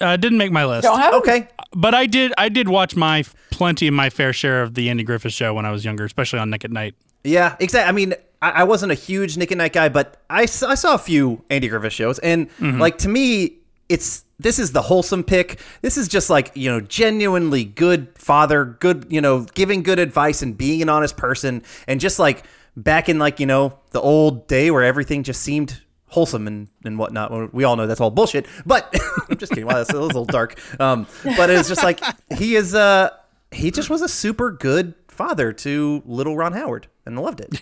[0.01, 2.33] Uh, didn't make my list, don't have Okay, but I did.
[2.37, 5.65] I did watch my plenty of my fair share of the Andy Griffith Show when
[5.65, 6.95] I was younger, especially on Nick at Nite.
[7.25, 7.89] Yeah, exactly.
[7.89, 10.99] I mean, I, I wasn't a huge Nick at Nite guy, but I saw a
[10.99, 13.57] few Andy Griffith shows, and like to me,
[13.89, 15.59] it's this is the wholesome pick.
[15.83, 20.43] This is just like you know, genuinely good father, good you know, giving good advice
[20.43, 22.45] and being an honest person, and just like
[22.77, 26.99] back in like you know the old day where everything just seemed wholesome and, and
[26.99, 27.53] whatnot.
[27.53, 28.95] We all know that's all bullshit, but
[29.29, 29.67] I'm just kidding.
[29.67, 30.59] Wow, that's a little dark.
[30.81, 32.01] Um, but it's just like
[32.37, 32.75] he is.
[32.75, 33.11] Uh,
[33.51, 37.61] he just was a super good father to little Ron Howard, and I loved it.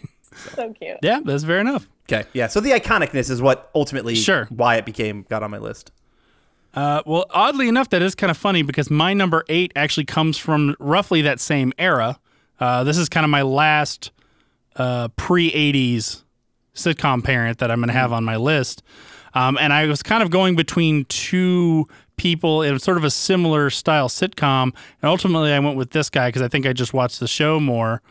[0.55, 0.99] so cute.
[1.03, 1.89] Yeah, that's fair enough.
[2.13, 2.47] Okay, yeah.
[2.49, 4.47] So the iconicness is what ultimately Sure.
[4.51, 5.91] why it became got on my list.
[6.77, 10.37] Uh, well, oddly enough, that is kind of funny because my number eight actually comes
[10.37, 12.21] from roughly that same era.
[12.61, 14.11] Uh, this is kind of my last
[14.77, 16.23] uh, pre 80s
[16.75, 18.83] sitcom parent that I'm going to have on my list.
[19.35, 21.87] Um, and I was kind of going between two
[22.17, 24.65] people in sort of a similar style sitcom.
[24.65, 27.59] And ultimately, I went with this guy because I think I just watched the show
[27.59, 28.03] more.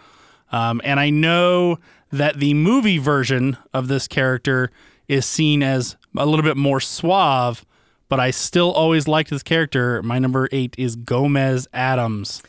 [0.52, 1.78] Um, and I know
[2.12, 4.72] that the movie version of this character
[5.08, 7.66] is seen as a little bit more suave,
[8.10, 10.02] but I still always liked this character.
[10.04, 12.44] My number eight is Gomez Addams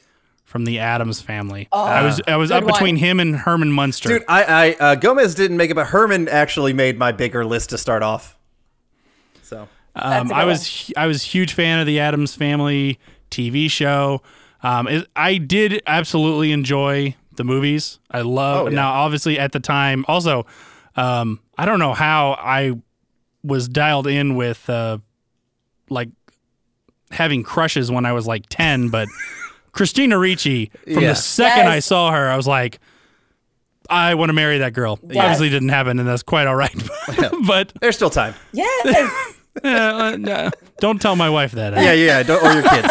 [0.44, 1.68] from the Addams family.
[1.72, 4.08] I was I was good up between him and Herman Munster.
[4.10, 7.70] Dude, I, I uh, Gomez didn't make it, but Herman actually made my bigger list
[7.70, 8.36] to start off.
[9.42, 12.34] So Um, That's a I good was hu- I was huge fan of the Addams
[12.34, 12.98] Family
[13.30, 14.22] TV show.
[14.62, 17.98] Um, it, I did absolutely enjoy the movies.
[18.10, 18.74] I love Oh, yeah.
[18.76, 18.92] now.
[18.92, 20.46] Obviously, at the time, also,
[20.96, 22.72] um, I don't know how I
[23.44, 24.98] was dialed in with uh,
[25.90, 26.08] like
[27.10, 29.08] having crushes when I was like ten, but
[29.72, 31.24] Christina Ricci from the Yes.
[31.24, 31.86] second I Yes.
[31.86, 32.78] saw her, I was like.
[33.88, 34.98] I want to marry that girl.
[35.08, 35.16] Yes.
[35.22, 36.74] Obviously, didn't happen, and that's quite all right.
[37.46, 38.34] but there's still time.
[38.50, 38.84] Yes.
[39.62, 41.72] uh, uh, no, don't tell my wife that.
[41.74, 42.24] Yeah, yeah.
[42.24, 42.88] Don't, or your kids.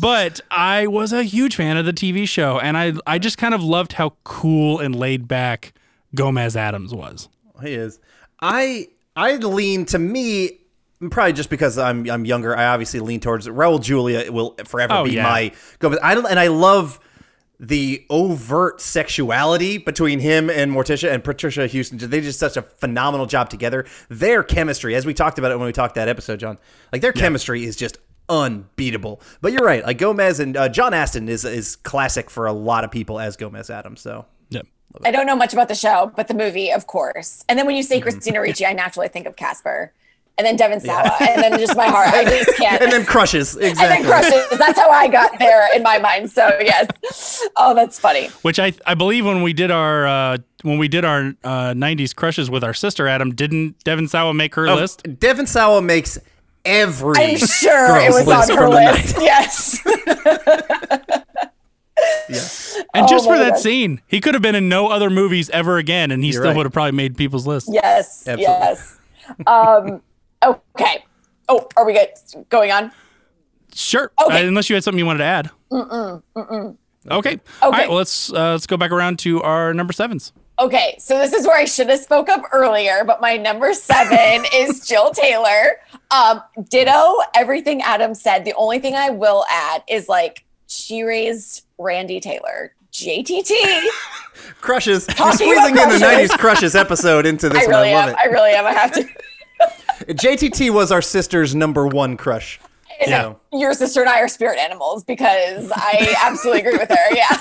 [0.00, 3.54] but I was a huge fan of the TV show, and I I just kind
[3.54, 5.72] of loved how cool and laid back
[6.14, 7.28] Gomez Addams was.
[7.62, 8.00] he is.
[8.40, 10.60] I I lean to me
[11.10, 12.56] probably just because I'm I'm younger.
[12.56, 15.22] I obviously lean towards Raul Julia will forever Oh, be yeah.
[15.22, 15.98] my Gomez.
[16.02, 16.98] I don't, and I love
[17.60, 21.98] the overt sexuality between him and Morticia and Patricia Houston.
[21.98, 23.86] They did such a phenomenal job together.
[24.08, 26.58] Their chemistry, as we talked about it when we talked that episode, John,
[26.92, 27.98] like their chemistry is just
[28.28, 29.20] unbeatable.
[29.40, 29.84] But you're right.
[29.84, 33.36] Like Gomez and uh, John Astin is is classic for a lot of people as
[33.36, 34.00] Gomez Addams.
[34.00, 34.26] So.
[35.04, 37.44] I don't know much about the show, but the movie, of course.
[37.48, 37.88] And then when you Mm-hmm.
[37.88, 39.92] say Christina Ricci, I naturally think of Casper,
[40.36, 42.08] and then Devon Sawa, and then just my heart.
[42.08, 42.82] I just can't.
[42.82, 44.04] and then crushes and exactly.
[44.04, 44.58] then crushes.
[44.58, 46.30] That's how I got there in my mind.
[46.30, 47.46] So yes.
[47.56, 48.28] Oh, that's funny.
[48.42, 52.14] Which I I believe when we did our uh, when we did our uh, '90s
[52.14, 55.02] crushes with our sister Adam, didn't Devon Sawa make her Oh, list?
[55.20, 56.18] Devon Sawa makes
[56.64, 57.14] every.
[57.16, 59.16] I'm sure it was on her from list.
[59.20, 59.80] Yes.
[62.94, 63.58] And Oh just for that God.
[63.58, 66.50] scene, he could have been in no other movies ever again, and he You're still
[66.50, 66.56] right.
[66.56, 67.68] would have probably made people's list.
[67.72, 68.26] yes.
[68.26, 68.42] Absolutely.
[68.44, 68.98] Yes.
[69.46, 70.02] Um,
[70.44, 71.04] okay.
[71.48, 72.08] Oh, are we good?
[72.50, 72.92] Going on?
[73.74, 74.12] Sure.
[74.24, 74.44] Okay.
[74.44, 75.50] Uh, unless you had something you wanted to add.
[75.72, 76.22] Mm-mm.
[76.36, 76.76] Mm-mm.
[77.10, 77.40] Okay.
[77.62, 77.88] All right.
[77.88, 80.32] Well, let's uh, let's go back around to our number sevens.
[80.60, 84.44] Okay, so this is where I should have spoke up earlier, but my number seven
[84.54, 85.80] is Jill Taylor.
[86.12, 86.40] Um,
[86.70, 88.44] ditto everything Adam said.
[88.44, 92.74] The only thing I will add is like she raised Randy Taylor.
[92.92, 93.50] JTT.
[94.60, 95.06] crushes.
[95.08, 96.30] You're Talking squeezing about in the crushes.
[96.30, 97.74] '90s crushes episode into this I one.
[97.74, 98.16] I love am.
[98.18, 98.66] I really am.
[98.66, 99.02] I have to.
[100.14, 102.60] JTT was our sister's number one crush.
[103.00, 103.34] And Yeah.
[103.52, 107.14] Your sister and I are spirit animals because I absolutely agree with her.
[107.14, 107.36] Yeah.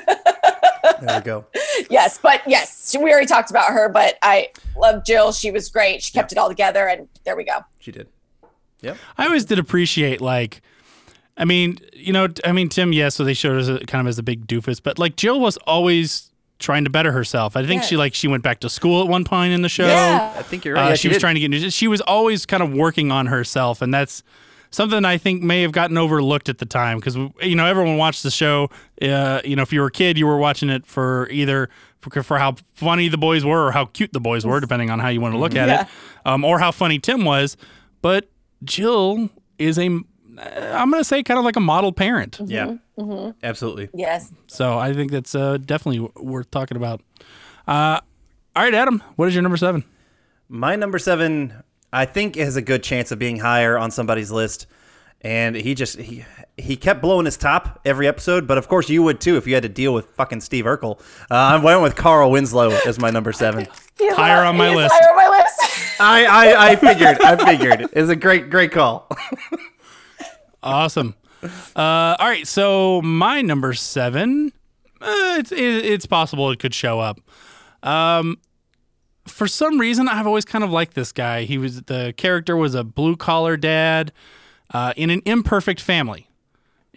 [1.00, 1.44] There we go.
[1.90, 5.32] Yes, but yes, we already talked about her, but I love Jill.
[5.32, 6.02] She was great.
[6.02, 7.58] She kept it all together, and there we go.
[7.78, 8.08] She did.
[8.82, 8.96] Yep.
[9.18, 10.60] I always did appreciate like,
[11.36, 14.08] I mean, you know, I mean Tim, yes, so they showed us a, kind of
[14.10, 17.56] as a big doofus, but like Jill was always trying to better herself.
[17.56, 19.86] I think she like she went back to school at one point in the show.
[19.86, 20.32] Yeah.
[20.36, 20.86] I think you're right.
[20.86, 21.20] Uh, Yeah, she was did.
[21.20, 21.70] trying to get into.
[21.70, 24.22] She was always kind of working on herself, and that's
[24.70, 28.22] something I think may have gotten overlooked at the time because you know everyone watched
[28.22, 28.70] the show.
[29.00, 31.68] Uh, you know, if you were a kid, you were watching it for either
[31.98, 34.98] for, for how funny the boys were or how cute the boys were, depending on
[35.00, 35.80] how you want to look at Yeah.
[35.82, 35.88] it,
[36.26, 37.56] um, or how funny Tim was.
[38.02, 38.28] But
[38.64, 40.00] Jill is a,
[40.38, 42.38] I'm going to say, kind of like a model parent.
[42.44, 42.76] Yeah.
[42.98, 43.30] Mm-hmm.
[43.42, 43.88] Absolutely.
[43.94, 44.32] Yes.
[44.46, 47.00] So I think that's uh, definitely w- worth talking about.
[47.66, 48.00] Uh,
[48.56, 49.84] all right, Adam, what is your number seven?
[50.48, 54.66] My number seven, I think, has a good chance of being higher on somebody's list.
[55.24, 56.24] And he just he
[56.56, 59.54] he kept blowing his top every episode, but of course you would too if you
[59.54, 60.98] had to deal with fucking Steve Urkel.
[61.30, 63.68] Uh, I went with Carl Winslow as my number seven.
[64.00, 64.94] He's Higher on my he's list.
[64.94, 66.00] Higher on my list.
[66.00, 69.08] I, I I figured I figured it's a great great call.
[70.62, 71.14] Awesome.
[71.74, 74.52] Uh, all right, so my number seven,
[75.00, 77.18] uh, it's it, it's possible it could show up.
[77.82, 78.38] Um,
[79.26, 81.44] for some reason, I've always kind of liked this guy.
[81.44, 84.12] He was the character was a blue collar dad
[84.72, 86.28] uh, in an imperfect family,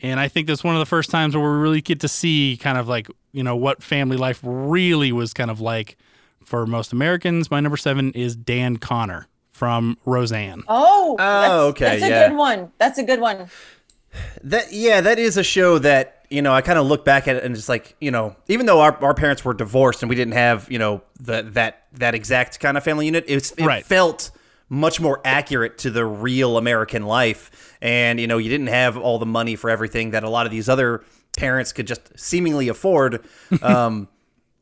[0.02, 2.58] and I think that's one of the first times where we really get to see
[2.62, 5.98] kind of like you know what family life really was kind of like
[6.44, 7.50] for most Americans.
[7.50, 10.64] My number seven is Dan Conner from Roseanne.
[10.68, 12.28] Oh, that's, okay, That's a yeah.
[12.28, 12.72] good one.
[12.78, 13.48] That's a good one.
[14.44, 17.38] That yeah, that is a show that you know I kind of look back at
[17.38, 20.16] it and just like you know even though our, our parents were divorced and we
[20.18, 23.86] didn't have you know the that that exact kind of family unit, it, it Right.
[23.86, 24.32] felt
[24.68, 27.78] much more accurate to the real American life.
[27.82, 30.52] And you know you didn't have all the money for everything that a lot of
[30.52, 31.06] these other
[31.38, 33.26] parents could just seemingly afford.
[33.62, 34.10] Um,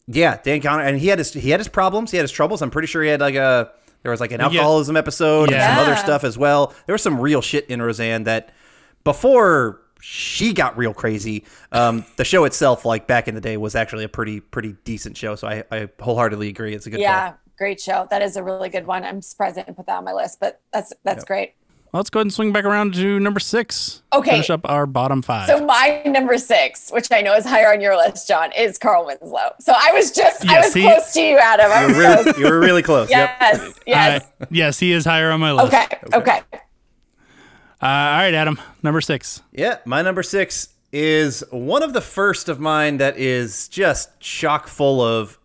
[0.06, 2.62] yeah, Dan Conner, and he had his he had his problems, he had his troubles.
[2.62, 3.72] I'm pretty sure he had like a
[4.04, 6.74] there was like an alcoholism episode and some other stuff as well.
[6.86, 8.52] There was some real shit in Roseanne that
[9.04, 13.74] before she got real crazy, um, the show itself, like back in the day, was
[13.76, 15.36] actually a pretty pretty decent show.
[15.36, 16.74] So I, I wholeheartedly agree.
[16.76, 17.39] It's a good Yeah, call.
[17.58, 18.08] great show.
[18.10, 19.04] That is a really good one.
[19.06, 21.54] I'm surprised I didn't put that on my list, but that's that's great.
[21.94, 24.02] Well, let's go ahead and swing back around to number six.
[24.12, 24.32] Okay.
[24.32, 25.46] Finish up our bottom five.
[25.48, 29.06] So my number six, which I know is higher on your list, John, is Carl
[29.06, 29.52] Winslow.
[29.60, 31.72] So I was just I was he- close to you, Adam.
[31.72, 32.26] I was You were close.
[32.26, 33.10] really, you were really close.
[33.12, 33.38] Yep.
[33.40, 34.24] Yes, yes.
[34.42, 35.68] Uh, yes, he is higher on my list.
[35.72, 36.42] Okay, okay.
[37.82, 39.44] Uh, all right, Adam, number six.
[39.52, 44.68] Yeah, my number six is one of the first of mine that is just chock
[44.68, 45.38] full of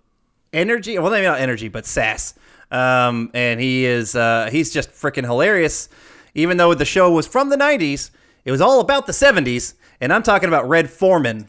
[0.55, 0.99] energy.
[0.99, 2.33] Well, maybe not energy, but sass.
[2.71, 5.89] Um, and he is uh, he's just freaking hilarious.
[6.35, 8.11] Even though the show was from the '90s,
[8.45, 11.49] it was all about the '70s, and I'm talking about Red Foreman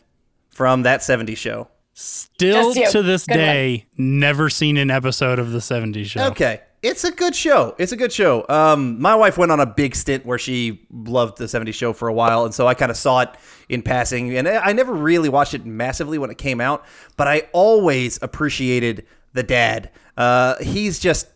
[0.49, 1.67] from that '70s show.
[1.93, 3.39] Still to this Good one.
[3.39, 6.27] day, never seen an episode of the 70s show.
[6.27, 6.61] Okay.
[6.81, 7.75] It's a good show.
[7.77, 8.45] It's a good show.
[8.47, 12.07] Um, my wife went on a big stint where she loved the 70s show for
[12.07, 13.29] a while, and so I kind of saw it
[13.67, 14.37] in passing.
[14.37, 16.85] And I I never really watched it massively when it came out,
[17.17, 19.91] but I always appreciated the dad.
[20.15, 21.27] Uh, he's just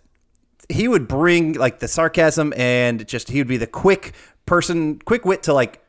[0.69, 4.13] he would bring like the sarcasm and just he would be the quick
[4.45, 5.83] person, quick wit to like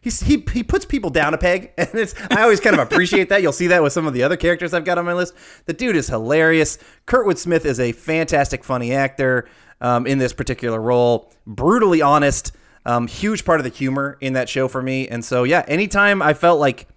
[0.00, 3.28] he's, he he puts people down a peg, and it's I always kind of appreciate
[3.28, 3.42] that.
[3.42, 5.34] You'll see that with some of the other characters I've got on my list.
[5.66, 6.78] The dude is hilarious.
[7.06, 9.48] Kurtwood Smith is a fantastic, funny actor
[9.80, 11.32] um, in this particular role.
[11.46, 12.52] Brutally honest.
[12.86, 15.08] Um, huge part of the humor in that show for me.
[15.08, 16.88] And so yeah, anytime I felt like,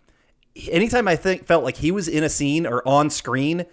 [0.69, 3.65] anytime I think felt like he was in a scene or on screen,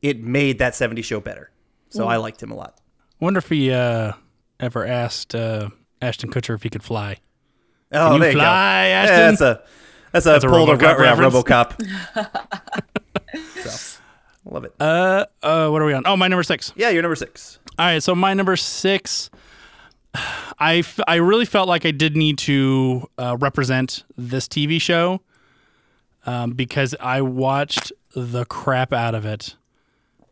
[0.00, 1.50] it made that 70s show better.
[1.90, 2.78] So I liked him a lot.
[3.20, 4.12] Wonder if he uh,
[4.60, 5.70] ever asked uh,
[6.02, 7.18] Ashton Kutcher if he could fly.
[7.92, 8.94] Oh, you there you fly, go.
[8.94, 9.16] Ashton?
[9.16, 9.62] Yeah, that's a
[10.12, 12.24] that's a That's a pulled a RoboCop yeah.
[12.24, 13.62] RoboCop.
[13.62, 14.00] so,
[14.44, 14.74] love it.
[14.80, 16.02] Uh, uh, what are we on?
[16.06, 16.72] Oh, my number six.
[16.76, 17.58] yeah, you're number six.
[17.78, 19.30] All right, so my number six,
[20.58, 25.20] I, f- I really felt like I did need to uh, represent this TV show
[26.24, 29.56] um, because I watched the crap out of it.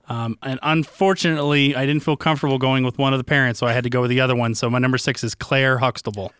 [0.09, 3.73] Um, and unfortunately, I didn't feel comfortable going with one of the parents, so I
[3.73, 4.55] had to go with the other one.
[4.55, 6.33] So my number six is Claire Huxtable.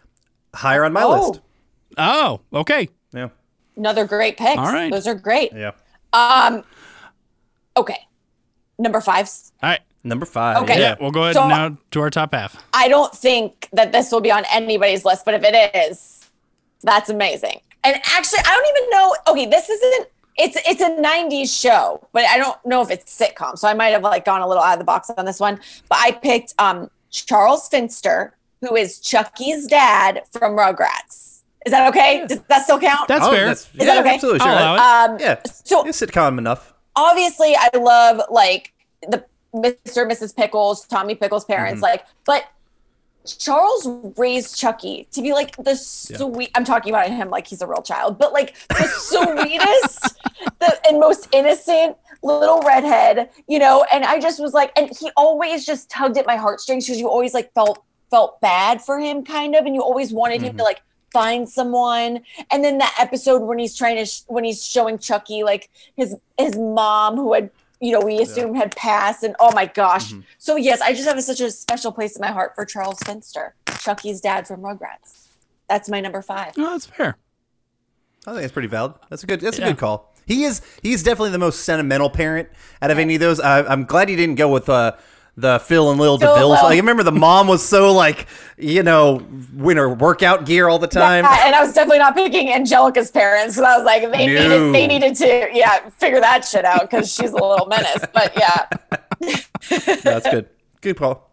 [0.55, 1.29] Higher on my Oh.
[1.31, 1.41] list.
[1.97, 2.89] Oh, okay.
[3.13, 3.29] Yeah,
[3.77, 4.59] Another great pick.
[4.59, 4.91] All right.
[4.93, 5.53] Those are great.
[5.55, 5.71] yeah.
[6.13, 6.65] Um,
[7.77, 7.99] okay.
[8.79, 9.53] Number five's.
[9.63, 9.81] All right.
[10.03, 10.63] Number five.
[10.65, 10.79] Okay.
[10.81, 12.63] Yeah, we'll go ahead So- now to our top half.
[12.75, 16.29] I don't think that this will be on anybody's list, but if it is,
[16.83, 17.61] that's amazing.
[17.83, 19.17] And actually, I don't even know.
[19.29, 20.09] Okay, this isn't.
[20.37, 23.57] It's it's a '90s show, but I don't know if it's sitcom.
[23.59, 25.61] So I might have like gone a little out of the box on this one.
[25.89, 31.43] But I picked um Charles Finster, who is Chucky's dad from Rugrats.
[31.65, 32.27] Is that okay?
[32.27, 33.09] Does that still count?
[33.09, 33.41] That's Oh, fair.
[33.47, 34.15] that's- that yeah, okay?
[34.15, 34.41] absolutely.
[34.41, 34.59] I'll Sure.
[34.59, 35.11] allow it.
[35.13, 35.41] Um, yeah.
[35.65, 36.75] so- it's sitcom enough.
[36.97, 38.73] obviously I love like
[39.09, 40.03] the Mr.
[40.03, 40.35] and Mrs.
[40.37, 41.83] Pickles, Tommy Pickles' parents, Mm-hmm.
[41.85, 42.45] like, but
[43.25, 46.51] Charles raised Chucky to be like the sweet.
[46.55, 50.21] I'm talking about him like he's a real child, but like the sweetest
[50.61, 53.85] the, and most innocent little redhead, you know.
[53.91, 57.09] And I just was like, and he always just tugged at my heartstrings because you
[57.09, 60.59] always like felt felt bad for him, kind of, and you always wanted him to
[60.59, 60.65] mm-hmm.
[60.65, 60.83] like
[61.13, 62.21] find someone.
[62.51, 66.15] And then that episode when he's trying to sh- when he's showing Chucky like his
[66.37, 70.13] his mom who had you know we assumed had passed, and oh my gosh.
[70.39, 73.55] So yes, I just have such a special place in my heart for Charles Finster,
[73.81, 75.29] Chucky's dad from Rugrats.
[75.69, 76.53] That's my number five.
[76.59, 77.17] Oh, that's fair.
[78.27, 78.95] I think that's pretty valid.
[79.11, 79.41] That's a good.
[79.41, 79.67] That's Yeah.
[79.67, 80.15] a good call.
[80.27, 80.63] He is.
[80.83, 82.49] He's definitely the most sentimental parent
[82.81, 83.41] out of any of those.
[83.41, 84.93] I, I'm glad he didn't go with uh,
[85.37, 86.49] the Phil and Lil Phil and DeVille.
[86.51, 89.21] Like, I remember the mom was so like, you know,
[89.53, 91.25] winter workout gear all the time.
[91.25, 94.71] Yeah, and I was definitely not picking Angelica's parents because I was like, they No.
[94.71, 98.05] needed, they needed to, yeah, figure that shit out because she's a little menace.
[98.13, 98.67] But yeah,
[100.03, 100.49] That's good.
[100.81, 101.31] Good call.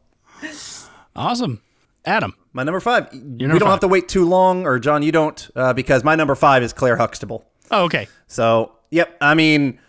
[1.15, 1.61] Awesome.
[2.05, 2.35] Adam.
[2.53, 3.11] My number five.
[3.13, 3.69] we number don't five.
[3.71, 6.73] have to wait too long, or John, you don't, uh, because my number five is
[6.73, 7.45] Claire Huxtable.
[7.69, 8.07] Oh, okay.
[8.27, 9.15] So, yep.
[9.21, 9.79] I mean,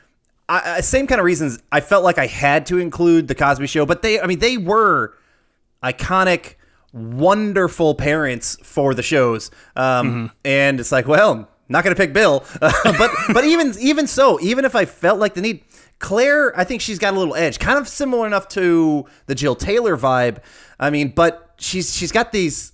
[0.49, 1.63] I, same kind of reasons.
[1.71, 4.59] I felt like I had to include the Cosby Show, but they, I mean, they
[4.59, 5.15] were
[5.83, 6.55] iconic,
[6.93, 9.51] wonderful parents for the shows.
[9.77, 14.39] Um, And it's like, well, not going to pick Bill, but but even even so,
[14.41, 15.65] even if I felt like the need,
[15.99, 19.55] Claire, I think she's got a little edge, kind of similar enough to the Jill
[19.55, 20.39] Taylor vibe.
[20.79, 22.73] I mean, but she's she's got these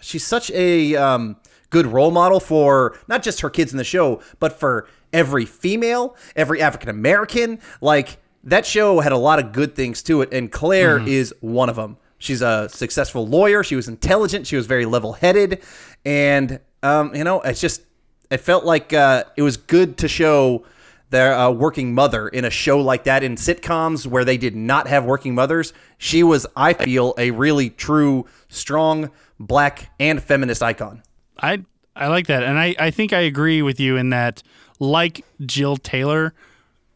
[0.00, 1.36] she's such a um,
[1.70, 6.14] good role model for not just her kids in the show, but for every female,
[6.36, 7.58] every African American.
[7.80, 11.68] Like that show had a lot of good things to it, and Claire is one
[11.68, 11.96] of them.
[12.18, 13.62] She's a successful lawyer.
[13.62, 14.46] She was intelligent.
[14.46, 15.62] She was very level-headed,
[16.04, 17.82] and um, you know, it's just
[18.30, 20.64] it felt like uh, it was good to show
[21.10, 24.88] their uh, working mother in a show like that in sitcoms where they did not
[24.88, 25.72] have working mothers.
[25.98, 31.02] She was, I feel, a really true, strong black and feminist icon.
[31.38, 34.42] I I like that, and I I think I agree with you in that.
[34.78, 36.34] Like Jill Taylor,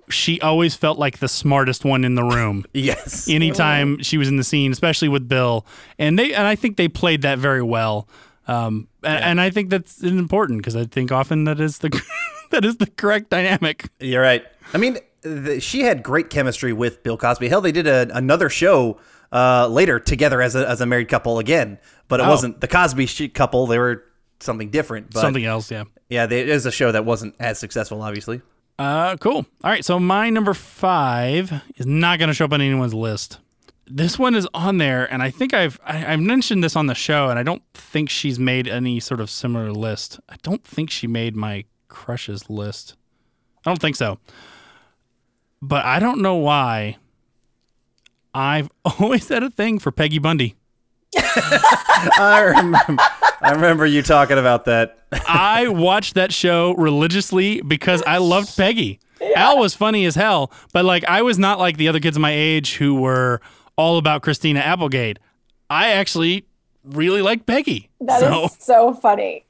[0.09, 2.65] she always felt like the smartest one in the room.
[2.75, 3.29] Yes.
[3.29, 5.65] Anytime she was in the scene, especially with Bill,
[5.99, 8.09] and they and I think they played that very well.
[8.49, 11.89] Um, and, and I think that's important because I think often that is the
[12.51, 13.89] that is the correct dynamic.
[14.01, 14.45] You're right.
[14.75, 17.49] I mean, the, she had great chemistry with Bill Cosby.
[17.49, 18.99] Hell, they did a, another show
[19.33, 22.29] uh, later together as a, as a married couple again, but it Oh.
[22.31, 23.67] wasn't the Cosby couple.
[23.69, 24.05] They were
[24.41, 25.13] something different.
[25.13, 25.85] But Something else, yeah.
[26.09, 28.41] Yeah, there is a show that wasn't as successful, obviously.
[28.79, 29.47] Uh, cool.
[29.63, 33.39] All right, so my number five is not going to show up on anyone's list.
[33.87, 36.95] This one is on there, and I think I've I, I've mentioned this on the
[36.95, 40.21] show, and I don't think she's made any sort of similar list.
[40.29, 42.95] I don't think she made my crushes list.
[43.67, 44.19] I don't think so.
[45.61, 46.97] But I don't know why.
[48.33, 50.55] I've always had a thing for Peggy Bundy.
[51.17, 53.03] I remember,
[53.43, 54.99] I remember you talking about that.
[55.29, 59.01] I watched that show religiously because I loved Peggy.
[59.37, 62.33] Al was funny as hell, but like I was not like the other kids my
[62.33, 63.41] age who were
[63.77, 65.19] all about Christina Applegate.
[65.69, 66.47] I actually
[66.85, 67.91] really liked Peggy.
[68.01, 69.45] that is so so funny.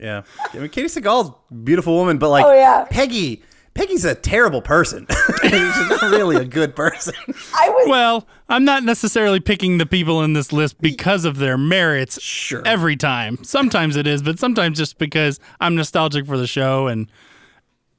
[0.00, 0.22] Yeah,
[0.54, 1.32] I mean, Katey Sagal's
[1.64, 2.86] beautiful woman, but like Oh, yeah.
[2.88, 3.42] Peggy,
[3.78, 5.06] Peggy's a terrible person.
[5.42, 7.14] She's not really a good person.
[7.54, 11.56] I was Well, I'm not necessarily picking the people in this list because of their
[11.56, 12.60] merits Sure.
[12.66, 13.38] every time.
[13.44, 17.08] Sometimes it is, but sometimes just because I'm nostalgic for the show and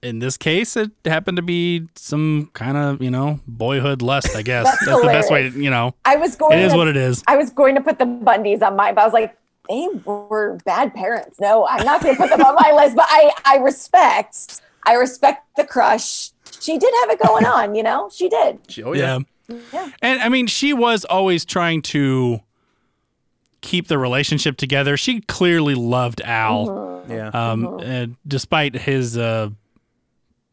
[0.03, 4.41] in this case it happened to be some kind of, you know, boyhood lust, I
[4.41, 4.65] guess.
[4.65, 5.95] That's That's, the best way, to, you know.
[6.03, 7.23] I was going It is to, what it is.
[7.25, 9.33] I was going to put the Bundys on mine, but I was like,
[9.69, 11.39] they were bad parents.
[11.39, 12.97] No, I'm not going to put them on my list.
[12.97, 16.31] But I, I respect, I respect the crush.
[16.59, 18.09] She did have it going on, you know.
[18.11, 18.59] She did.
[18.83, 19.19] Oh yeah.
[19.73, 19.89] Yeah.
[20.01, 22.39] And I mean, she was always trying to
[23.61, 24.97] keep the relationship together.
[24.97, 27.29] She clearly loved Al, Yeah.
[27.33, 29.17] um, uh, despite his.
[29.17, 29.49] Uh,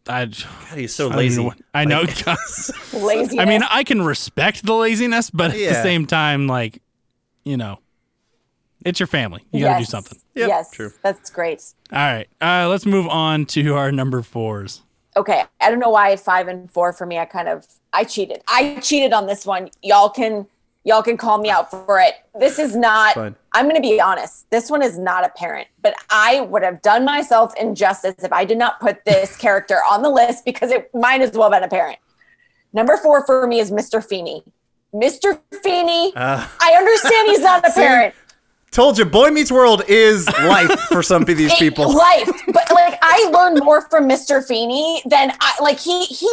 [0.09, 0.35] I, God,
[0.75, 1.35] he's so lazy.
[1.43, 2.05] even know what- I know.
[3.07, 3.41] Lazy.
[3.41, 6.81] I mean, I can respect the laziness, but at the same time, like,
[7.45, 7.81] you know,
[8.87, 9.45] it's your family.
[9.53, 10.19] You got to do something.
[10.35, 10.93] Yep, yes, true.
[11.03, 11.63] that's great.
[11.93, 12.29] All right.
[12.41, 14.83] Uh, let's move on to our number fours.
[15.17, 18.43] okay i don't know why five and four for me i kind of i cheated
[18.49, 20.47] i cheated on this one y'all can
[20.85, 23.35] y'all can call me out for it this is not Fine.
[23.55, 26.83] i'm going to be honest this one is not a parent but i would have
[26.83, 30.91] done myself injustice if i did not put this character on the list because it
[30.95, 31.99] might as well have been a parent
[32.75, 34.43] number four for me is mr feeney
[34.95, 37.81] mr feeney Uh, i understand he's not a See?
[37.81, 38.15] parent
[38.77, 41.93] told you, Boy Meets World is life for some of these it- people.
[41.95, 46.29] life but like i learned more from mr feeney than i like he he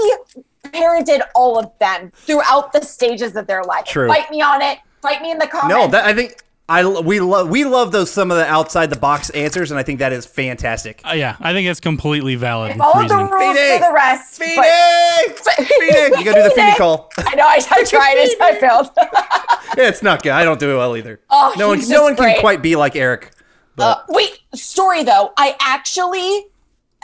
[0.66, 4.10] parented all of them throughout the stages of their life True.
[4.10, 7.20] fight me on it fight me in the comments No, that I think I we
[7.20, 10.14] love we love those some of the outside the box answers, and I think that
[10.14, 11.02] is fantastic.
[11.06, 13.28] Uh, yeah, I think it's completely valid follow the reasoning.
[13.32, 13.80] rules Feeney!
[13.80, 15.88] for the rest Feeney, but- Feeney,
[16.20, 17.12] you gotta do the Feeney call.
[17.18, 18.90] i know i, I tried it i failed
[19.78, 20.32] Yeah, it's not good.
[20.32, 21.20] I don't do it well either.
[21.32, 23.32] Oh, no one, no just one can quite be like Eric.
[23.76, 25.34] But Uh, wait, story though.
[25.36, 26.46] I actually,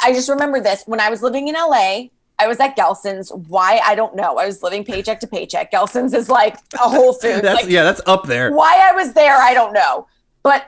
[0.04, 2.10] I just remember this when I was living in LA.
[2.40, 3.32] I was at Gelson's.
[3.32, 4.38] Why I don't know.
[4.38, 5.72] I was living paycheck to paycheck.
[5.72, 7.42] Gelson's is like a Whole Foods.
[7.42, 8.52] that's like, yeah, that's up there.
[8.52, 10.08] Why I was there, I don't know.
[10.44, 10.66] But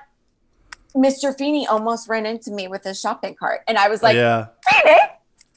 [0.96, 1.36] Mr.
[1.38, 4.98] Feeney almost ran into me with his shopping cart, and I was like, yeah, Feeney.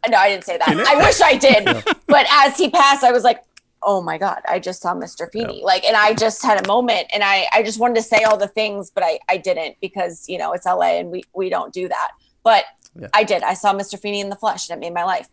[0.08, 0.68] No, I didn't say that.
[0.68, 1.64] I wish I did.
[2.06, 3.42] But as he passed, I was like,
[3.82, 5.30] oh my God, I just saw Mr.
[5.32, 5.62] Feeney.
[5.64, 8.36] Like, and I just had a moment and I, I just wanted to say all
[8.36, 11.72] the things, but I, I didn't because, you know, it's LA and we, we don't
[11.72, 12.12] do that.
[12.42, 13.08] But Yeah.
[13.14, 13.42] I did.
[13.42, 13.98] I saw Mr.
[13.98, 15.28] Feeney in the flesh and it made my life.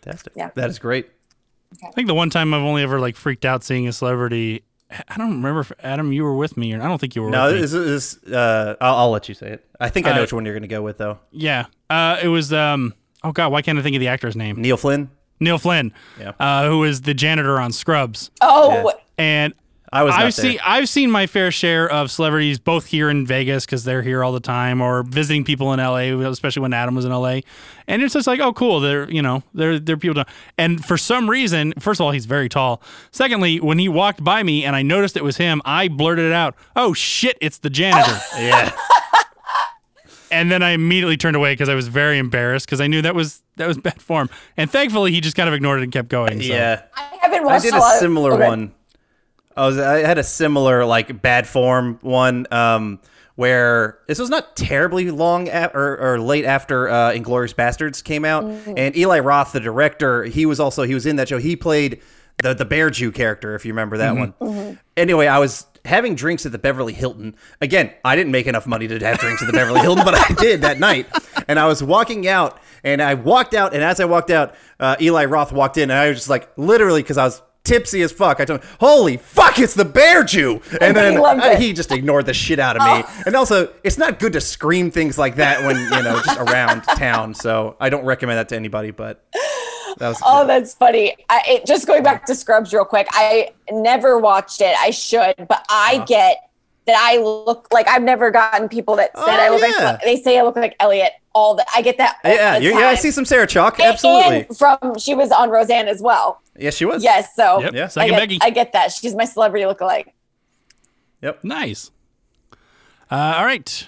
[0.00, 0.32] Fantastic.
[0.36, 0.50] Yeah.
[0.54, 1.10] That is great.
[1.86, 4.64] I think the one time I've only ever like freaked out seeing a celebrity.
[5.08, 7.30] I don't remember if Adam you were with me or I don't think you were
[7.30, 7.60] No, with me.
[7.60, 9.64] this is this, uh, I'll, I'll let you say it.
[9.78, 11.18] I think I know Uh, which one you're gonna go with though.
[11.30, 12.52] Yeah, uh, it was.
[12.52, 14.60] Um, oh God, why can't I think of the actor's name?
[14.60, 15.10] Neil Flynn.
[15.38, 16.32] Neil Flynn, Yeah.
[16.40, 19.54] uh, who was the janitor on Scrubs, Oh, and
[19.92, 23.26] I was not I've seen I've seen my fair share of celebrities both here in
[23.26, 26.94] Vegas because they're here all the time, or visiting people in LA, especially when Adam
[26.94, 27.40] was in LA,
[27.88, 30.22] and it's just like, oh, cool, they're you know they're they're people.
[30.22, 32.80] To, and for some reason, first of all, he's very tall.
[33.10, 36.32] Secondly, when he walked by me and I noticed it was him, I blurted it
[36.32, 38.70] out, "Oh shit, it's the janitor." yeah.
[40.30, 43.16] and then I immediately turned away because I was very embarrassed because I knew that
[43.16, 44.30] was that was bad form.
[44.56, 46.40] And thankfully, he just kind of ignored it and kept going.
[46.40, 46.46] So.
[46.46, 46.82] Yeah.
[46.96, 47.62] I haven't watched.
[47.62, 48.46] I did a a lot of- similar okay.
[48.46, 48.72] one.
[49.56, 53.00] I was I had a similar like bad form one um
[53.36, 58.24] where this was not terribly long a- or, or late after uh, Inglourious Basterds came
[58.26, 58.74] out, Mm-hmm.
[58.76, 61.38] and Eli Roth, the director, he was also he was in that show.
[61.38, 62.02] He played
[62.42, 64.32] the the Bear Jew character, if you remember that one.
[64.40, 64.74] Mm-hmm.
[64.96, 67.34] Anyway, I was having drinks at the Beverly Hilton.
[67.62, 70.34] Again, I didn't make enough money to have drinks at the Beverly Hilton, but I
[70.38, 71.06] did that night.
[71.48, 74.96] And I was walking out, and I walked out, and as I walked out, uh,
[75.00, 78.12] Eli Roth walked in, and I was just like, literally, because I was tipsy as
[78.12, 78.40] fuck.
[78.40, 81.20] I told him, "Holy fuck, it's the Bear Jew!" And then
[81.58, 83.04] He he just ignored the shit out of me.
[83.26, 86.82] And also, it's not good to scream things like that when you know just around
[86.82, 87.34] town.
[87.34, 88.90] So I don't recommend that to anybody.
[88.90, 89.24] But
[89.98, 91.16] that was Oh, that's funny.
[91.28, 93.06] I, it, just going back to Scrubs real quick.
[93.12, 94.74] I never watched it.
[94.78, 96.04] I should, but I Uh-huh.
[96.06, 96.49] get
[96.86, 99.84] that I look like I've never gotten people that said Oh, I look yeah.
[99.92, 101.12] like they say I look like Elliot.
[101.32, 102.16] All that I get that.
[102.24, 102.88] All yeah, the you yeah.
[102.88, 103.74] I see some Sarah Chalke.
[103.80, 104.46] And- Absolutely.
[104.48, 106.40] And from she was on Roseanne as well.
[106.58, 107.04] Yes, she was.
[107.04, 107.72] Yes, so Yep.
[107.74, 107.84] Yeah.
[107.84, 108.38] I Second get, Becky.
[108.42, 108.90] I get that.
[108.92, 110.06] She's my celebrity lookalike.
[111.22, 111.44] Yep.
[111.44, 111.90] Nice.
[113.10, 113.86] Uh, all right.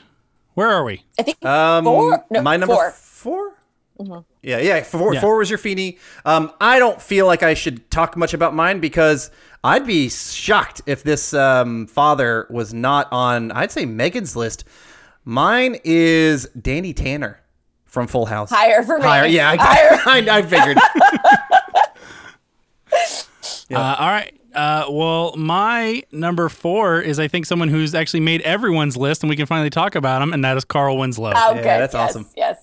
[0.55, 1.05] Where are we?
[1.19, 2.25] I think Um, four.
[2.31, 3.53] No, my number 4
[4.07, 4.83] 4 Yeah, yeah.
[4.83, 5.21] Four, Yeah.
[5.21, 5.99] four was your Feeney.
[6.25, 9.31] Um, I don't feel like I should talk much about mine because
[9.65, 13.53] I'd be shocked if this um, father was not on.
[13.53, 14.65] I'd say Meghan's list.
[15.25, 17.41] Mine is Danny Tanner
[17.85, 18.51] from Full House.
[18.51, 19.05] Higher for me.
[19.05, 20.01] Higher, yeah, I, Higher.
[20.31, 20.79] I, I figured.
[23.75, 24.39] Uh, all right.
[24.55, 29.31] Uh, well, my number four is I think someone who's actually made everyone's list, and
[29.31, 31.33] we can finally talk about him, and that is Carl Winslow.
[31.35, 32.27] Oh, Yeah, that's yes, awesome.
[32.37, 32.59] Yes.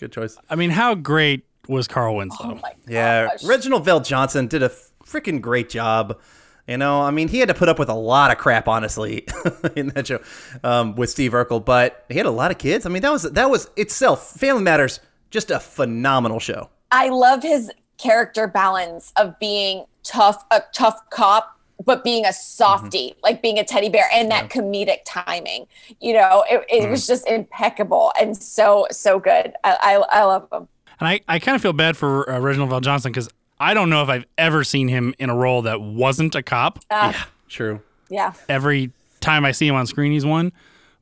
[0.00, 0.38] Good choice.
[0.48, 2.52] I mean, how great was Carl Winslow?
[2.52, 3.44] Oh my Yeah, gosh.
[3.44, 4.70] Reginald VelJohnson did a
[5.04, 6.18] freaking great job.
[6.66, 9.26] You know, I mean, he had to put up with a lot of crap, honestly,
[9.76, 10.20] in that show
[10.64, 11.62] um, with Steve Urkel.
[11.62, 12.86] But he had a lot of kids.
[12.86, 14.32] I mean, that was that was itself.
[14.32, 16.70] Family Matters, just a phenomenal show.
[16.90, 23.14] I love his character balance of being tough, a tough cop, but being a softie,
[23.22, 25.66] like being a teddy bear, and that comedic timing.
[26.00, 29.54] You know, it, it was just impeccable and so so good.
[29.64, 29.76] I
[30.10, 30.68] I, I love him.
[31.00, 34.02] And I, I kind of feel bad for uh, Reginald VelJohnson because I don't know
[34.02, 36.78] if I've ever seen him in a role that wasn't a cop.
[36.90, 37.12] Uh,
[37.48, 37.80] True.
[38.10, 38.34] yeah.
[38.50, 40.52] Every time I see him on screen, he's one.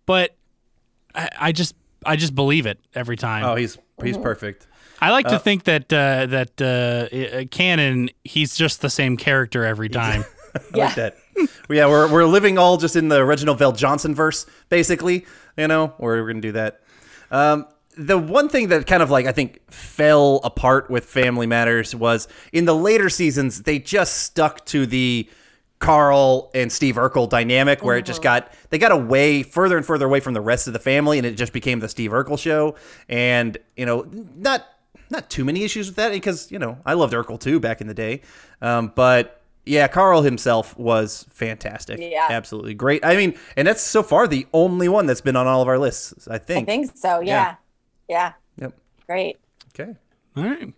[0.06, 0.36] But
[1.14, 1.74] I, I just
[2.06, 3.44] I just believe it every time.
[3.44, 4.22] Oh, he's he's Mm-hmm.
[4.22, 4.66] perfect.
[5.00, 9.64] I like to think that uh, that uh, uh, canon he's just the same character
[9.64, 10.24] every time.
[10.56, 10.84] I Yeah.
[10.86, 11.16] like that.
[11.70, 15.26] yeah, we're we're living all just in the Reginald VelJohnson verse, basically.
[15.56, 16.80] You know, we're gonna do that.
[17.30, 21.94] Um, the one thing that kind of like I think fell apart with Family Matters
[21.94, 25.28] was in the later seasons they just stuck to the
[25.80, 30.06] Carl and Steve Urkel dynamic where it just got they got away further and further
[30.06, 32.74] away from the rest of the family and it just became the Steve Urkel show
[33.08, 34.66] and you know not
[35.10, 37.86] not too many issues with that because you know I loved Urkel too back in
[37.86, 38.22] the day
[38.60, 39.37] um, but
[39.68, 42.26] yeah Carl himself was fantastic Yeah.
[42.30, 45.62] absolutely great I mean and that's so far the only one that's been on all
[45.62, 46.68] of our lists I think.
[46.68, 47.20] I think, think so.
[47.20, 47.56] Yeah.
[48.08, 48.32] Yeah.
[48.60, 48.72] yep
[49.06, 49.36] Great.
[49.78, 49.94] okay
[50.36, 50.72] All right,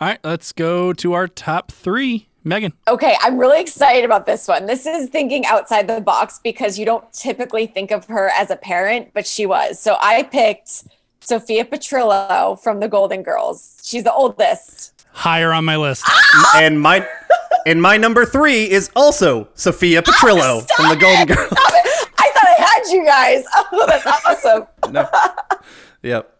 [0.00, 0.18] all right.
[0.24, 2.28] Let's go to our top three.
[2.44, 2.72] Meghan.
[2.88, 4.66] Okay, I'm really excited about this one.
[4.66, 8.56] This is thinking outside the box because you don't typically think of her as a
[8.56, 9.78] parent, but she was.
[9.78, 10.82] So I picked
[11.20, 13.80] Sophia Petrillo from the Golden Girls.
[13.84, 14.92] She's the oldest.
[15.12, 16.02] Higher on my list.
[16.08, 16.58] Ah!
[16.60, 17.06] and my
[17.66, 21.52] and my number three is also Sophia Petrillo from the Golden Girls.
[21.52, 23.44] I thought I had you guys.
[23.74, 24.66] Oh, that's awesome.
[24.92, 25.08] No.
[26.02, 26.38] Yep.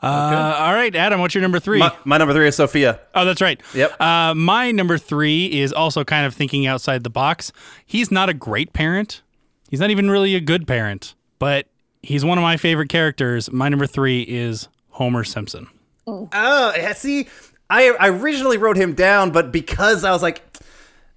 [0.00, 1.20] Uh, all right, Adam.
[1.20, 1.78] What's your number three?
[1.80, 3.00] My, my number three is Sophia.
[3.14, 3.60] Oh, that's right.
[3.74, 4.00] Yep.
[4.00, 7.52] Uh, my number three is also kind of thinking outside the box.
[7.84, 9.22] He's not a great parent.
[9.70, 11.66] He's not even really a good parent, but
[12.02, 13.50] he's one of my favorite characters.
[13.50, 15.66] My number three is Homer Simpson.
[16.06, 17.26] Oh, yeah, see,
[17.70, 20.42] I I originally wrote him down, but because I was like,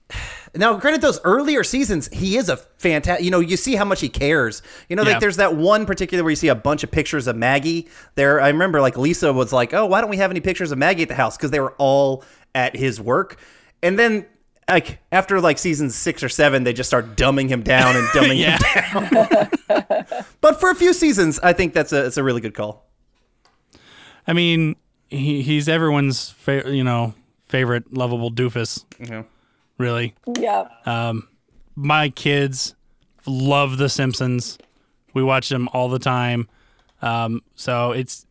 [0.56, 3.24] now granted, those earlier seasons, he is a fantastic.
[3.24, 4.62] You know, you see how much he cares.
[4.90, 5.12] You know, Yeah.
[5.12, 7.88] like there's that one particular where you see a bunch of pictures of Maggie.
[8.16, 10.78] There, I remember like Lisa was like, "Oh, why don't we have any pictures of
[10.78, 12.24] Maggie at the house?" Because they were all
[12.56, 13.40] at his work,
[13.84, 14.26] and then.
[14.70, 18.38] Like after like season six or seven, they just start dumbing him down and dumbing
[18.46, 18.60] him
[19.68, 20.24] down.
[20.42, 22.88] but for a few seasons, I think that's a it's a really good call.
[24.26, 24.78] I mean,
[25.12, 27.14] he, he's everyone's fa- you know
[27.48, 28.84] favorite lovable doofus.
[29.00, 29.24] Yeah.
[29.78, 30.68] Really, Yeah.
[31.76, 32.76] my kids
[33.26, 34.58] love The Simpsons.
[35.14, 36.48] We watch them all the time.
[37.02, 38.26] Um, so it's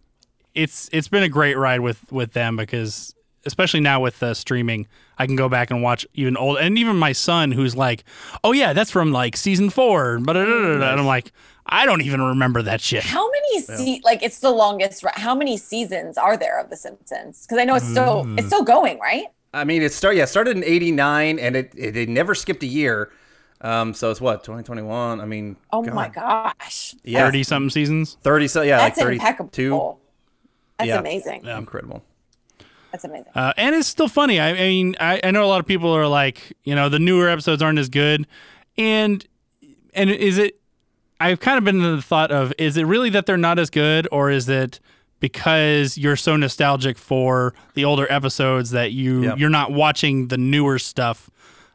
[0.55, 3.15] it's it's been a great ride with with them because
[3.47, 4.87] especially now with uh, streaming,
[5.19, 8.05] I can go back and watch even old and even my son who's like,
[8.45, 11.33] "Oh yeah, that's from like season 4." But and I'm like,
[11.71, 15.35] "I don't even remember that shit." How many se- like it's the longest ru- how
[15.35, 17.47] many seasons are there of the Simpsons?
[17.47, 19.27] Because I know it's still it's still going, right?
[19.55, 20.19] I mean, it started.
[20.19, 23.11] Yeah, started in '89, and it, it it never skipped a year.
[23.63, 25.21] Um, so it's what 2021.
[25.21, 25.95] I mean, Oh God.
[25.95, 26.95] my gosh.
[27.05, 28.17] yeah, 30 something seasons.
[28.23, 28.49] 30.
[28.49, 29.23] So yeah, That's like 32.
[29.23, 30.01] impeccable.
[30.79, 30.99] That's Yeah.
[30.99, 31.43] amazing.
[31.45, 31.59] Yeah.
[31.59, 32.03] incredible.
[32.93, 33.33] That's amazing.
[33.35, 34.41] Uh, and it's still funny.
[34.41, 36.99] I, I mean, I, I know a lot of people are like, you know, the
[36.99, 38.27] newer episodes aren't as good,
[38.79, 39.27] and
[39.95, 40.60] and is it?
[41.21, 43.69] I've kind of been in the thought of, is it really that they're not as
[43.71, 44.81] good, or is it
[45.21, 49.39] because you're so nostalgic for the older episodes that you Yep.
[49.39, 51.31] you're not watching the newer stuff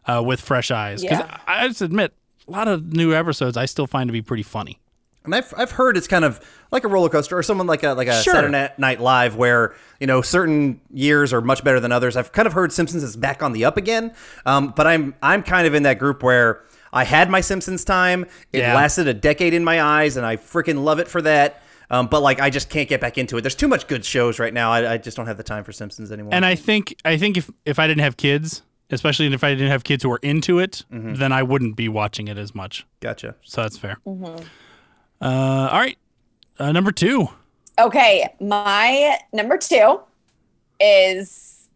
[0.08, 1.02] uh, with fresh eyes?
[1.04, 1.38] Because Yeah.
[1.48, 2.14] I, I just admit,
[2.48, 4.80] a lot of new episodes I still find to be pretty funny.
[5.24, 6.40] And I've, I've heard it's kind of
[6.72, 8.36] like a roller coaster or someone like a like a Sure.
[8.36, 12.16] Saturday Night Live where you know certain years are much better than others.
[12.16, 14.14] I've kind of heard Simpsons is back on the up again,
[14.46, 16.62] um, but I'm I'm kind of in that group where
[16.96, 18.26] I had my Simpsons time.
[18.54, 18.74] It Yeah.
[18.74, 21.62] lasted a decade in my eyes, and I freaking love it for that.
[21.92, 23.42] Um, but like I just can't get back into it.
[23.42, 24.72] There's too much good shows right now.
[24.72, 26.34] I, I just don't have the time for Simpsons anymore.
[26.34, 29.70] And I think I think if if I didn't have kids, especially if I didn't
[29.70, 32.88] have kids who were into it, then I wouldn't be watching it as much.
[33.02, 33.36] gotcha.
[33.44, 33.98] So that's fair.
[34.08, 35.98] Uh, all right,
[36.60, 37.28] uh, number two.
[37.78, 40.00] Okay, my number two
[40.80, 41.68] is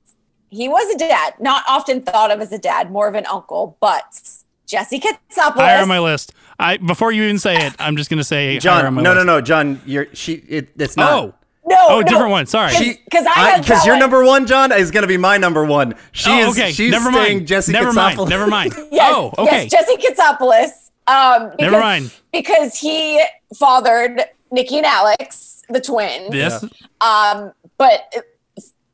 [0.49, 3.77] he was a dad, not often thought of as a dad, more of an uncle,
[3.79, 4.19] but
[4.69, 5.55] Jesse Katsopolis.
[5.55, 6.31] Higher on my list.
[6.59, 9.19] I before you even say it, I'm just gonna say John, on my no, no,
[9.19, 9.25] list.
[9.25, 9.81] no, John.
[9.85, 10.33] You're she.
[10.33, 11.11] It, it's not.
[11.11, 11.33] Oh,
[11.65, 12.45] no, oh, no, different one.
[12.45, 12.71] Sorry.
[13.05, 13.99] Because I because that your one.
[13.99, 15.95] number one, John, is going to be my number one.
[16.11, 16.57] She oh, is.
[16.57, 16.71] okay.
[16.71, 17.47] She's Never staying mind.
[17.47, 18.29] Jesse Never mind.
[18.29, 18.73] Never mind.
[18.91, 19.67] Yes, oh, okay.
[19.69, 20.89] yes, Jesse Katsopolis.
[21.07, 22.11] Um, Never mind.
[22.31, 23.23] Because he
[23.55, 26.33] fathered Nikki and Alex, the twins.
[26.33, 26.63] Yes.
[27.01, 28.13] Um, but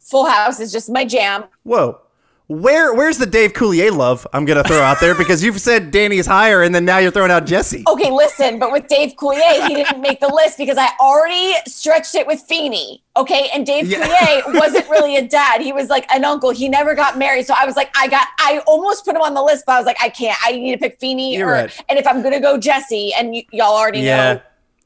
[0.02, 1.46] Full House is just my jam.
[1.64, 2.00] Whoa.
[2.48, 6.28] Where where's the Dave Coulier love I'm gonna throw out there because you've said Danny's
[6.28, 7.84] higher and then now you're throwing out Jesse.
[7.88, 12.14] Okay, listen, but with Dave Coulier, he didn't make the list because I already stretched
[12.14, 13.02] it with Feeney.
[13.18, 14.06] Okay, and Dave Yeah.
[14.06, 16.52] Coulier wasn't really a dad; he was like an uncle.
[16.52, 19.34] He never got married, so I was like, I got, I almost put him on
[19.34, 20.38] the list, but I was like, I can't.
[20.44, 21.84] I need to pick Feeney, or, right.
[21.90, 24.40] and if I'm gonna go Jesse, and y- y'all already know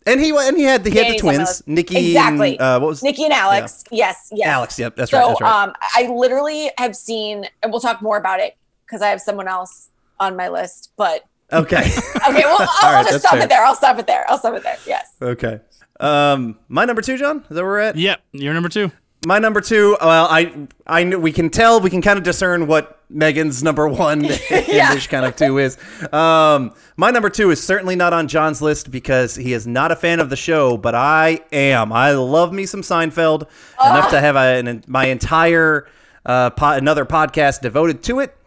[0.05, 1.67] And he and he had the, he had the Danny's on my twins, list.
[1.67, 2.51] Nikki Exactly.
[2.53, 3.83] and uh, what was Nikki and Alex.
[3.91, 4.47] Yes, yes.
[4.47, 5.27] Alex, yep, that's so, right.
[5.27, 5.63] That's right.
[5.63, 9.47] um, I literally have seen, and we'll talk more about it because I have someone
[9.47, 9.89] else
[10.19, 10.91] on my list.
[10.97, 11.77] But okay.
[12.27, 13.43] okay, well, I'll, I'll right, just stop fair.
[13.43, 13.63] it there.
[13.65, 14.25] I'll stop it there.
[14.29, 14.77] I'll stop it there.
[14.87, 15.13] Yes.
[15.21, 15.59] okay.
[15.99, 17.39] Um my number two, John?
[17.39, 17.95] Is that where we're at?
[17.97, 18.21] Yep.
[18.31, 18.91] You're number two.
[19.25, 22.95] My number two, well, I I we can tell, we can kind of discern what
[23.11, 24.93] Meghan's number one Yeah.
[24.93, 25.77] this kind of two is.
[26.13, 29.95] Um, my number two is certainly not on John's list because he is not a
[29.97, 31.91] fan of the show, but I am.
[31.91, 33.47] I love me some Seinfeld
[33.83, 35.87] enough to have a, an, my entire
[36.25, 38.37] uh, po- another podcast devoted to it.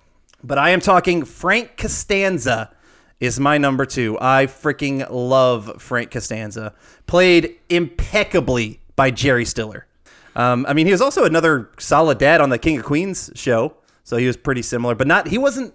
[0.43, 2.75] But I am talking Frank Costanza
[3.21, 4.17] is my number two.
[4.21, 6.73] I freaking love Frank Costanza,
[7.07, 9.87] played impeccably by Jerry Stiller.
[10.35, 13.77] Um, I mean, he was also another solid dad on the King of Queens show,
[14.05, 15.29] so he was pretty similar, but not.
[15.29, 15.75] He wasn't.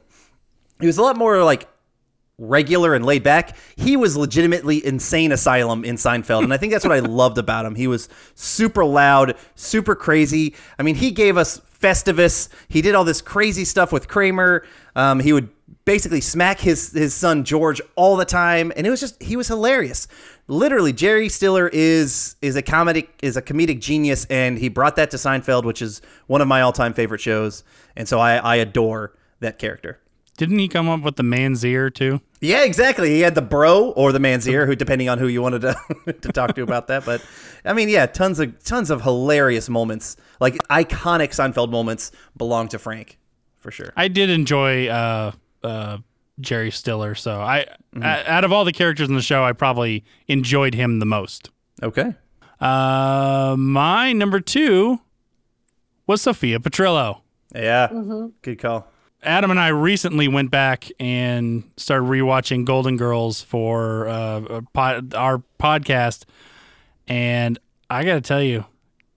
[0.79, 1.67] He was a lot more like
[2.39, 3.55] regular and laid back.
[3.75, 7.65] He was legitimately insane asylum in Seinfeld, and I think that's what I loved about
[7.65, 7.75] him.
[7.75, 10.55] He was super loud, super crazy.
[10.77, 12.49] I mean, he gave us Festivus.
[12.67, 14.65] He did all this crazy stuff with Kramer.
[14.95, 15.49] Um, he would
[15.87, 19.47] basically smack his his son George all the time, and it was just he was
[19.47, 20.07] hilarious.
[20.47, 25.09] Literally, Jerry Stiller is is a comedic is a comedic genius, and he brought that
[25.11, 27.63] to Seinfeld, which is one of my all time favorite shows.
[27.95, 29.99] And so I, I adore that character.
[30.35, 32.21] Didn't he come up with the manssiere too?
[32.41, 33.09] Yeah, exactly.
[33.09, 35.75] He had the bro or the manssiere, who depending on who you wanted to
[36.21, 37.05] to talk to about that.
[37.05, 37.25] But
[37.63, 42.77] I mean, yeah, tons of tons of hilarious moments, like iconic Seinfeld moments, belong to
[42.77, 43.17] Frank
[43.55, 43.93] for sure.
[43.95, 45.31] I did enjoy uh,
[45.67, 45.97] uh,
[46.39, 47.65] Jerry Stiller, so I
[47.95, 48.03] Mm-hmm.
[48.03, 51.49] a- out of all the characters in the show, I probably enjoyed him the most.
[51.81, 52.13] Okay.
[52.59, 54.99] Uh, my number two
[56.05, 57.21] was Sophia Petrillo.
[57.55, 57.87] Yeah.
[58.41, 58.87] Good call.
[59.23, 65.41] Adam and I recently went back and started rewatching Golden Girls for uh, pod, our
[65.59, 66.25] podcast,
[67.07, 67.57] and
[67.89, 68.65] I got to tell you,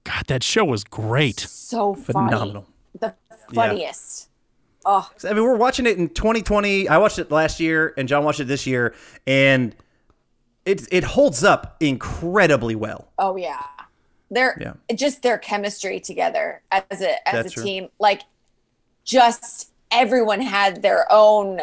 [0.04, 1.40] God, that show was great.
[1.40, 2.30] So funny.
[2.30, 2.66] Phenomenal.
[2.98, 3.14] The
[3.52, 4.29] funniest.
[4.86, 6.88] Oh, I mean, we're watching it in 2020.
[6.88, 8.94] I watched it last year, and John watched it this year,
[9.26, 9.74] and
[10.64, 13.08] it it holds up incredibly well.
[13.18, 13.60] oh yeah.
[14.30, 14.94] They're Yeah.
[14.94, 17.64] just their chemistry together as a as That's a true.
[17.64, 17.88] team.
[17.98, 18.22] Like
[19.04, 21.60] just everyone had their own,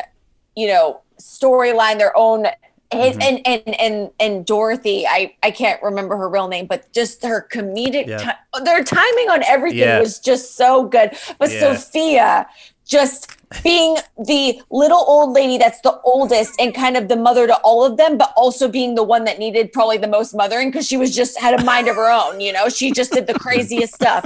[0.55, 2.47] you know, storyline, their own
[2.89, 3.21] Mm-hmm.
[3.21, 7.45] and, and and and Dorothy, I I can't remember her real name, but just her
[7.51, 8.17] comedic Yeah.
[8.17, 9.99] ti- their timing on everything Yeah.
[9.99, 11.11] was just so good.
[11.37, 11.49] But.
[11.49, 12.47] Sophia
[12.87, 17.55] just being the little old lady that's the oldest and kind of the mother to
[17.57, 20.87] all of them, but also being the one that needed probably the most mothering because
[20.87, 23.33] she was just had a mind of her own, you know, she just did the
[23.33, 24.25] craziest stuff.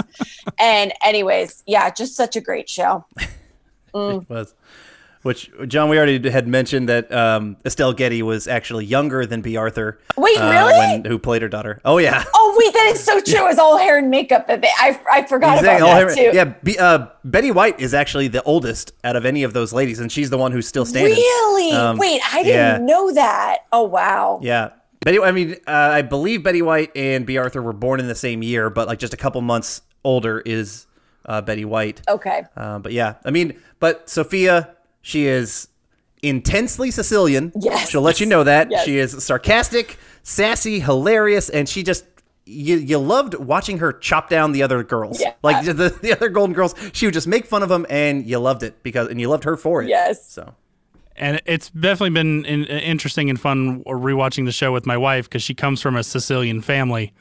[0.57, 3.05] And anyways, yeah, just such a great show.
[3.93, 4.30] It mm.
[4.30, 4.55] was.
[5.24, 9.55] Which John, we already had mentioned that um, Estelle Getty was actually younger than Bea
[9.57, 9.99] Arthur.
[10.17, 10.74] Wait, uh, really?
[10.78, 11.80] When, who played her daughter?
[11.86, 12.24] Oh yeah.
[12.34, 13.47] Oh wait, that is so true.
[13.49, 14.45] It's all hair and makeup.
[14.47, 15.88] That they, I I forgot Exactly.
[15.88, 16.36] about Oh, that her- too.
[16.36, 19.99] Yeah, B, uh, Betty White is actually the oldest out of any of those ladies,
[19.99, 21.13] and she's the one who's still standing.
[21.13, 21.72] Really?
[21.72, 22.86] Um, Wait, I didn't yeah.
[22.86, 23.59] know that.
[23.72, 24.39] Oh wow.
[24.43, 24.72] Yeah.
[24.99, 28.15] Betty, I mean, uh, I believe Betty White and Bea Arthur were born in the
[28.15, 30.88] same year, but like just a couple months older is
[31.26, 32.01] uh, Betty White.
[32.09, 32.43] Okay.
[32.57, 35.68] Uh, but yeah, I mean, but Sophia, she is
[36.24, 37.52] intensely Sicilian.
[37.60, 37.89] Yes.
[37.89, 38.70] She'll let you know that.
[38.72, 38.86] Yes.
[38.86, 42.06] She is sarcastic, sassy, hilarious, and she just.
[42.43, 45.34] You, you loved watching her chop down the other girls, Yeah.
[45.43, 46.74] like the, the other Golden Girls.
[46.91, 49.43] She would just make fun of them, and you loved it because, and you loved
[49.43, 49.89] her for it.
[49.89, 50.28] Yes.
[50.28, 50.56] So
[51.16, 55.43] And it's definitely been in, interesting and fun rewatching the show with my wife because
[55.43, 57.14] she comes from a Sicilian family.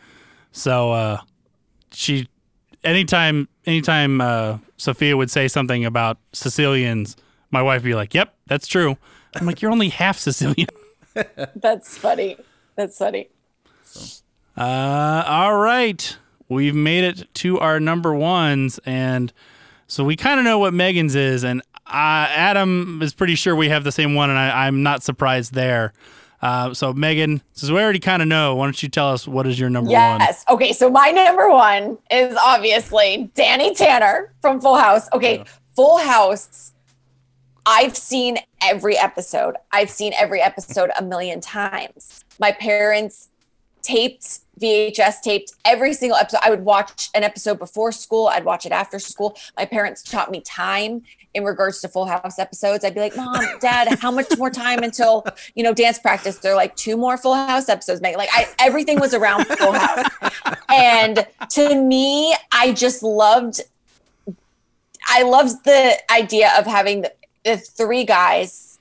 [0.52, 1.20] So uh,
[1.92, 2.26] she,
[2.82, 7.14] anytime, anytime uh, Sophia would say something about Sicilians,
[7.50, 8.96] my wife would be like, "Yep, that's true."
[9.34, 10.68] I'm like, "You're only half Sicilian."
[11.56, 12.36] That's funny.
[12.76, 13.28] That's funny.
[14.56, 16.16] Uh, all right.
[16.48, 18.80] We've made it to our number ones.
[18.84, 19.32] And
[19.86, 21.44] so we kind of know what Meghan's is.
[21.44, 24.30] And uh, Adam is pretty sure we have the same one.
[24.30, 25.92] And I, I'm not surprised there.
[26.42, 29.46] Uh, so, Meghan, since we already kind of know, why don't you tell us what
[29.46, 30.20] is your number one?
[30.20, 30.44] Yes.
[30.48, 30.72] Okay.
[30.72, 35.08] So my number one is obviously Danny Tanner from Full House.
[35.12, 35.44] Okay.
[35.76, 36.69] Full House.
[37.66, 39.56] I've seen every episode.
[39.72, 42.24] I've seen every episode a million times.
[42.38, 43.28] My parents
[43.82, 46.40] taped VHS taped every single episode.
[46.42, 48.28] I would watch an episode before school.
[48.28, 49.36] I'd watch it after school.
[49.56, 51.02] My parents taught me time
[51.32, 52.84] in regards to Full House episodes.
[52.84, 56.38] I'd be like, Mom, Dad, how much more time until you know dance practice?
[56.38, 58.00] They're like two more Full House episodes.
[58.00, 60.06] Mate, like I, everything was around Full House,
[60.68, 63.60] and to me, I just loved.
[65.06, 67.12] I loved the idea of having the,
[67.44, 68.78] the three guys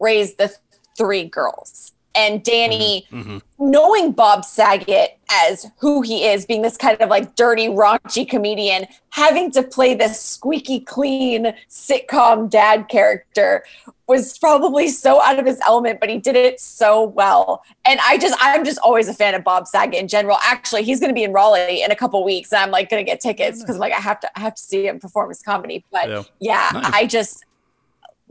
[0.00, 0.54] raise the
[0.96, 3.38] three girls and Danny Mm-hmm.
[3.58, 8.86] knowing Bob Saget as who he is, being this kind of like dirty, raunchy comedian,
[9.10, 13.64] having to play this squeaky clean sitcom dad character
[14.06, 17.62] was probably so out of his element, but he did it so well.
[17.84, 20.38] And I just, I'm just always a fan of Bob Saget in general.
[20.42, 23.04] Actually, he's going to be in Raleigh in a couple weeks, and I'm like going
[23.04, 25.42] to get tickets because like I have to, I have to see him perform his
[25.42, 25.84] comedy.
[25.90, 26.22] But Yeah.
[26.40, 26.92] yeah, Nice.
[26.94, 27.44] I just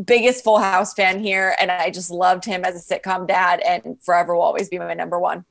[0.04, 3.98] biggest Full House fan here, and I just loved him as a sitcom dad, and
[4.02, 5.46] forever will always be my number one.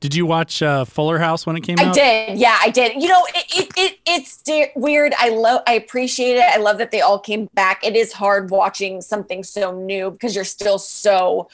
[0.00, 1.90] Did you watch uh, Fuller House when it came I out?
[1.90, 3.00] I did, yeah, I did.
[3.00, 5.14] You know, it, it, it it's de- weird.
[5.18, 6.44] I love, I appreciate it.
[6.44, 7.82] I love that they all came back.
[7.82, 11.48] It is hard watching something so new because you're still so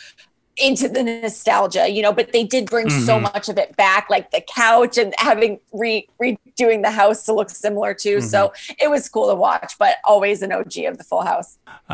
[0.61, 2.13] into the nostalgia, you know.
[2.13, 3.23] But they did bring so Mm-hmm.
[3.25, 7.51] much of it back, like the couch and having re redoing the house to look
[7.51, 8.21] similar too.
[8.21, 8.73] So Mm-hmm.
[8.79, 9.75] it was cool to watch.
[9.79, 11.59] But always an OG of the Full House.
[11.89, 11.93] Uh,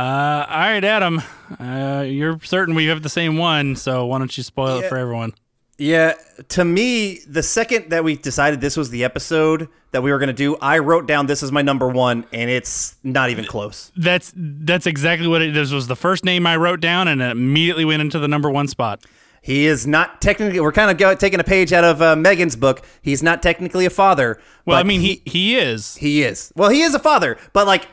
[0.48, 1.22] all right, Adam.
[1.60, 4.96] Uh, you're certain we have the same one, so why don't you spoil it for
[4.96, 5.32] everyone?
[5.79, 6.14] Yeah,
[6.49, 10.29] to me, the second that we decided this was the episode that we were going
[10.29, 13.93] to do, I wrote down this is my number one, and it's not even close.
[13.97, 15.53] That's that's exactly what it.
[15.53, 18.51] This was the first name I wrote down, and it immediately went into the number
[18.51, 19.05] one spot.
[19.43, 20.61] He is not technically.
[20.61, 22.83] We're kind of go, taking a page out of uh, Meghan's book.
[23.03, 24.41] He's not technically a father.
[24.64, 25.97] Well, I mean, he he is.
[25.97, 26.53] he is.
[26.57, 27.87] Well, he is a father, but like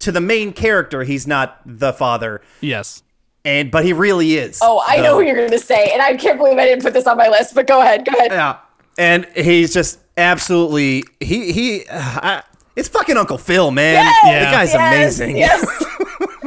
[0.00, 3.02] to the main character, he's not the father, Yes.
[3.48, 4.58] And but he really is.
[4.62, 6.92] Oh, I know who you're going to say, and I can't believe I didn't put
[6.92, 7.54] this on my list.
[7.54, 8.30] But go ahead, go ahead.
[8.30, 8.58] Yeah,
[8.98, 11.86] and he's just absolutely he he.
[11.88, 12.42] Uh,
[12.76, 14.04] it's fucking Uncle Phil, man.
[14.24, 14.50] Yeah.
[14.50, 15.36] the guy's Yes, amazing.
[15.36, 15.84] Yes.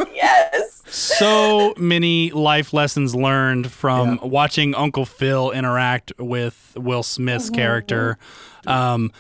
[0.14, 0.82] yes.
[0.86, 8.18] So many life lessons learned from watching Uncle Phil interact with Will Smith's character.
[8.66, 9.12] Um,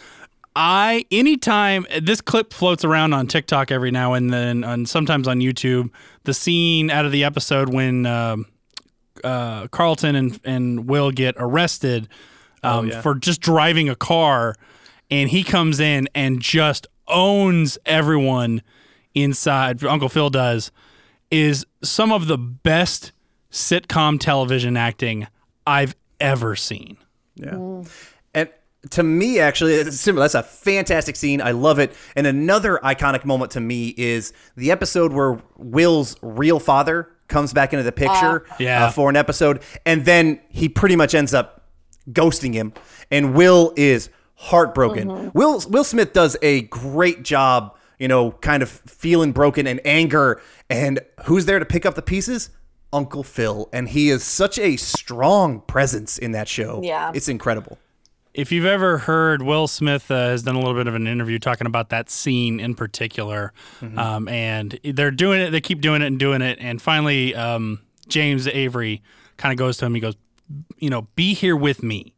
[0.56, 5.40] I anytime this clip floats around on TikTok every now and then, and sometimes on
[5.40, 5.90] YouTube.
[6.24, 8.46] The scene out of the episode when um,
[9.24, 12.10] uh, Carlton and and Will get arrested
[12.64, 13.02] um, yeah.
[13.02, 14.56] for just driving a car,
[15.10, 18.62] and he comes in and just owns everyone
[19.16, 19.84] inside.
[19.84, 20.72] Uncle Phil does
[21.30, 23.14] is some of the best
[23.52, 25.28] sitcom television acting
[25.66, 26.98] I've ever seen.
[27.36, 27.56] Yeah.
[27.56, 27.88] And
[28.90, 30.24] to me, actually, it's similar.
[30.24, 31.42] That's a fantastic scene.
[31.42, 31.94] I love it.
[32.16, 37.74] And another iconic moment to me is the episode where Will's real father comes back
[37.74, 38.86] into the picture Yeah.
[38.86, 41.70] uh, for an episode, and then he pretty much ends up
[42.12, 42.74] ghosting him,
[43.12, 45.32] and Will is heartbroken.
[45.34, 50.42] Will Will Smith does a great job, you know, kind of feeling broken and anger.
[50.70, 52.50] And who's there to pick up the pieces?
[52.92, 56.82] Uncle Phil, and he is such a strong presence in that show.
[56.84, 57.12] Yeah.
[57.14, 57.78] it's incredible.
[58.34, 61.38] If you've ever heard, Will Smith uh, has done a little bit of an interview
[61.38, 63.52] talking about that scene in particular,
[63.98, 65.50] um, and they're doing it.
[65.52, 69.02] They keep doing it and doing it, and finally, um, James Avery
[69.36, 69.96] kind of goes to him.
[69.96, 70.16] He goes,
[70.78, 72.14] "You know, be here with me.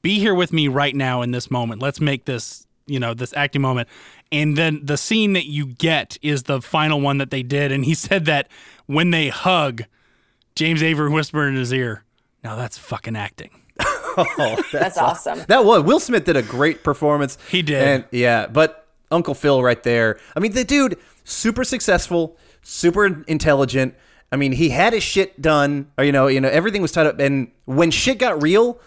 [0.00, 1.82] Be here with me right now in this moment.
[1.82, 3.88] Let's make this, you know, this acting moment."
[4.32, 7.84] And then the scene that you get is the final one that they did, and
[7.84, 8.48] he said that
[8.86, 9.82] when they hug,
[10.54, 12.04] James Avery whispered in his ear,
[12.42, 13.50] "Now that's fucking acting."
[14.20, 15.40] Oh, That's awesome.
[15.46, 17.38] That was Will Smith did a great performance.
[17.48, 17.80] He did.
[17.82, 20.18] and yeah, but Uncle Phil right there.
[20.34, 23.94] I mean, the dude super successful, super intelligent.
[24.32, 25.90] I mean, he had his shit done.
[25.96, 27.20] Or you know, you know, everything was tied up.
[27.20, 28.80] And when shit got real,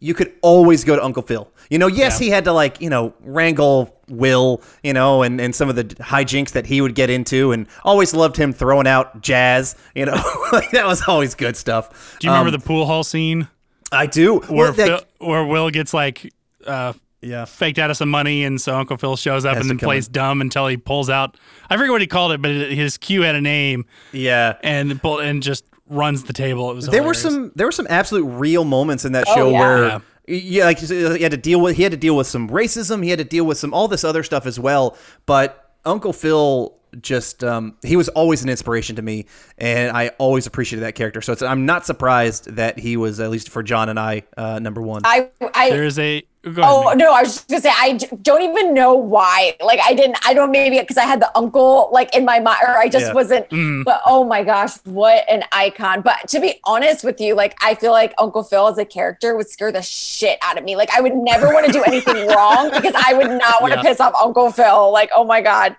[0.00, 1.50] you could always go to Uncle Phil.
[1.68, 2.24] You know, yes, Yeah.
[2.24, 5.84] he had to like you know wrangle Will, you know, and and some of the
[5.84, 9.76] hijinks that he would get into, and always loved him throwing out jazz.
[9.94, 10.14] You know,
[10.52, 12.16] like that was always good stuff.
[12.18, 13.48] Do you remember Um, the pool hall scene
[13.94, 14.38] I do.
[14.40, 16.32] where Well, that- Phil, where Will gets like
[16.66, 17.44] uh, yeah.
[17.44, 20.06] faked out of some money, and so Uncle Phil shows up Has and then plays
[20.06, 20.12] in.
[20.12, 21.36] dumb until he pulls out.
[21.70, 24.54] I forget what he called it, but his cue had a name, Yeah.
[24.62, 26.70] and pull- and just runs the table.
[26.70, 29.50] It was there were some there were some absolute real moments in that Oh, show
[29.50, 29.58] yeah.
[29.58, 30.00] where Yeah.
[30.26, 33.10] yeah, like he had to deal with he had to deal with some racism, he
[33.10, 34.96] had to deal with some all this other stuff as well.
[35.26, 39.26] But Uncle Phil just um, he was always an inspiration to me,
[39.58, 41.20] and I always appreciated that character.
[41.20, 44.58] So it's, I'm not surprised that he was at least for John and I uh,
[44.58, 45.02] number one.
[45.04, 46.22] I I There is a.
[46.44, 46.98] Go Oh Meghan.
[46.98, 49.56] no, I was just gonna say I don't even know why.
[49.64, 50.18] Like I didn't.
[50.26, 53.06] I don't maybe because I had the uncle like in my mind, or I just
[53.06, 53.12] Yeah.
[53.14, 53.48] wasn't.
[53.48, 53.82] Mm.
[53.82, 56.02] But oh my gosh, what an icon!
[56.02, 59.34] But to be honest with you, like I feel like Uncle Phil as a character
[59.36, 60.76] would scare the shit out of me.
[60.76, 63.78] Like I would never want to do anything wrong because I would not want to
[63.78, 63.82] Yeah.
[63.84, 64.92] piss off Uncle Phil.
[64.92, 65.76] Like oh my god.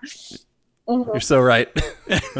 [0.88, 1.68] You're so right.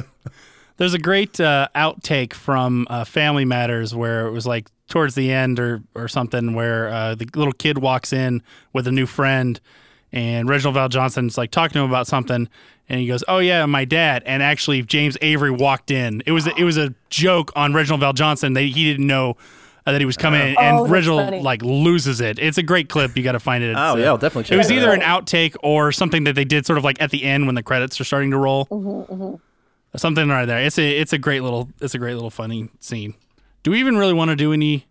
[0.77, 5.33] There's a great uh, outtake from uh, Family Matters where it was like towards the
[5.33, 8.43] end or or something where uh, the little kid walks in
[8.73, 9.61] with a new friend
[10.13, 12.49] and Reginald VelJohnson's like talking to him about something
[12.89, 16.23] and he goes, "Oh yeah, my dad." And actually James Avery walked in.
[16.27, 19.37] It was it was a joke on Reginald VelJohnson that he didn't know
[19.87, 21.41] uh, that he was coming in Oh, and that's Reginald funny.
[21.43, 22.39] like loses it.
[22.39, 23.17] It's a great clip.
[23.17, 23.71] You got to find it.
[23.71, 24.95] It's, oh uh, yeah, I'll definitely check it was that either out.
[24.95, 27.63] an outtake or something that they did sort of like at the end when the
[27.63, 28.67] credits are starting to roll.
[28.67, 29.35] Mm-hmm,
[29.97, 30.59] Something right there.
[30.63, 33.15] It's a it's a great little it's a great little funny scene.
[33.63, 34.87] Do we even really want to do any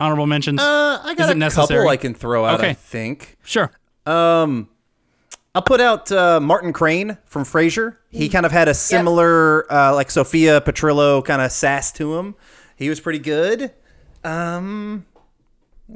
[0.00, 0.60] honorable mentions?
[0.60, 1.78] Uh, I got Is a it necessary?
[1.80, 2.60] couple I can throw out.
[2.64, 3.36] I think.
[3.44, 3.70] sure.
[4.06, 4.68] Um,
[5.54, 7.96] I'll put out uh, Martin Crane from Frasier.
[8.08, 12.34] He kind of had a similar, uh, like Sophia Petrillo kind of sass to him.
[12.76, 13.72] He was pretty good.
[14.24, 15.06] Um,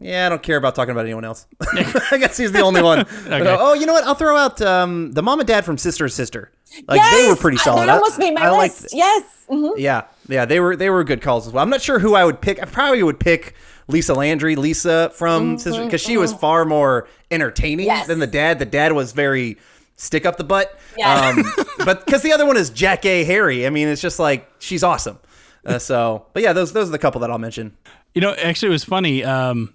[0.00, 1.46] yeah, I don't care about talking about anyone else.
[1.72, 3.06] I guess he's the only one.
[3.28, 3.56] But, Okay.
[3.58, 4.04] oh, you know what?
[4.04, 6.50] I'll throw out um, the mom and dad from Sister Sister.
[6.88, 7.86] Like yes, they were pretty solid.
[7.86, 8.82] That almost made my I list.
[8.82, 9.22] liked- yes.
[9.48, 9.74] Mhm.
[9.76, 11.62] yeah, yeah, they were they were good calls as well.
[11.62, 12.60] I'm not sure who I would pick.
[12.60, 13.54] I probably would pick
[13.86, 18.06] Lisa Landry, Lisa from Sister, because she was far more entertaining Yes.
[18.08, 18.58] than the dad.
[18.58, 19.58] The dad was very
[19.96, 20.76] stick up the butt.
[20.96, 21.36] Yes.
[21.38, 21.44] Um,
[21.84, 23.66] but because the other one is Jackée Harry.
[23.66, 25.20] I mean, it's just like she's awesome.
[25.64, 27.76] Uh, so, but yeah, those those are the couple that I'll mention.
[28.14, 29.24] You know, actually, it was funny.
[29.24, 29.74] Um,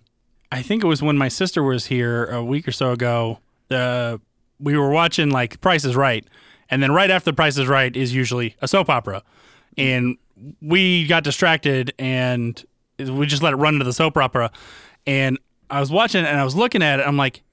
[0.51, 3.39] I think it was when my sister was here a week or so ago.
[3.69, 4.17] Uh,
[4.59, 6.25] we were watching like Price is Right,
[6.69, 9.23] and then right after Price is Right is usually a soap opera,
[9.77, 10.17] and
[10.61, 12.63] we got distracted and
[12.97, 14.51] we just let it run into the soap opera,
[15.05, 15.37] and
[15.69, 17.03] I was watching it and I was looking at it.
[17.07, 17.43] I'm like,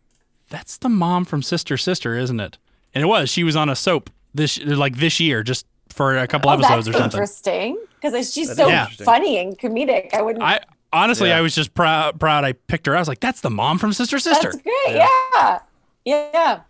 [0.49, 2.59] that's the mom from Sister Sister, isn't it?
[2.95, 3.29] And it was.
[3.29, 6.87] She was on a soap this like this year, just for a couple Oh, episodes
[6.87, 7.19] that's or something.
[7.21, 10.15] interesting because she's That so is funny and comedic.
[10.15, 10.43] I wouldn't.
[10.45, 10.61] I
[10.97, 11.39] honestly, Yeah.
[11.39, 12.19] I was just proud.
[12.19, 12.97] Proud I picked her.
[12.97, 14.97] I was like, "That's the mom from Sister Sister." That's great.
[14.97, 15.59] Yeah.
[16.05, 16.61] Yeah.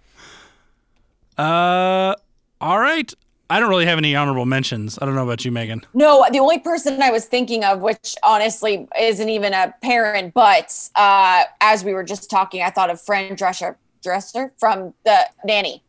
[1.38, 2.14] Uh,
[2.60, 3.12] all right.
[3.48, 4.98] I don't really have any honorable mentions.
[5.00, 5.84] I don't know about you, Meghan.
[5.94, 10.76] No, the only person I was thinking of, which honestly isn't even a parent, but
[10.96, 15.82] uh, as we were just talking, I thought of Fran Drescher, Dresser from the nanny.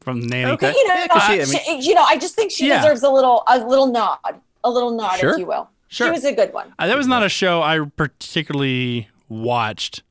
[0.00, 0.50] From Nanny.
[0.52, 0.70] Okay.
[0.76, 2.82] You know, Yeah, 'cause she- I she- you know, I just think she Yeah.
[2.82, 4.18] deserves a little, a little nod,
[4.64, 5.32] a little nod, Sure.
[5.32, 5.68] if you will.
[5.88, 6.08] Sure.
[6.08, 6.72] She was a good one.
[6.78, 10.02] Uh, that was not a show I particularly watched,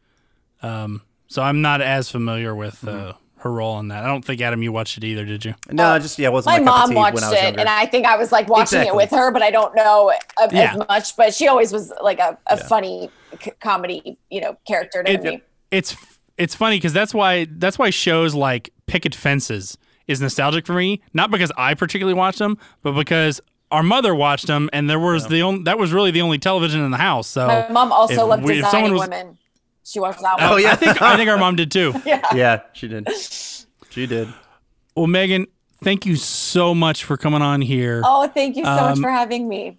[0.61, 3.17] um, so I'm not as familiar with uh, Mm-hmm.
[3.41, 4.03] her role in that.
[4.03, 5.53] I don't think Adam, you watched it either, did you?
[5.69, 7.37] No, just yeah, it wasn't My my, cup of mom tea watched when I was
[7.39, 7.59] it, younger.
[7.59, 8.87] and I think I was like watching Exactly.
[8.87, 10.11] it with her, but I don't know
[10.41, 10.71] uh, Yeah.
[10.71, 11.15] as much.
[11.15, 15.23] But she always was like a, a funny c- comedy, you know, character to It-
[15.23, 15.41] me.
[15.69, 15.95] it's
[16.37, 21.01] it's funny because that's why that's why shows like Picket Fences is nostalgic for me.
[21.13, 23.41] Not because I particularly watched them, but because
[23.71, 26.81] our mother watched them, and there was the only that was really the only television
[26.81, 27.27] in the house.
[27.27, 29.37] So My mom also if loved we- if designing was- women.
[29.83, 30.51] She watched that one.
[30.51, 31.93] oh yeah, I think I think our mom did too.
[32.05, 33.07] yeah, yeah, she did.
[33.89, 34.27] She did.
[34.95, 35.45] Well, Meghan,
[35.81, 38.01] thank you so much for coming on here.
[38.03, 39.77] Oh, thank you so much Um, for having me.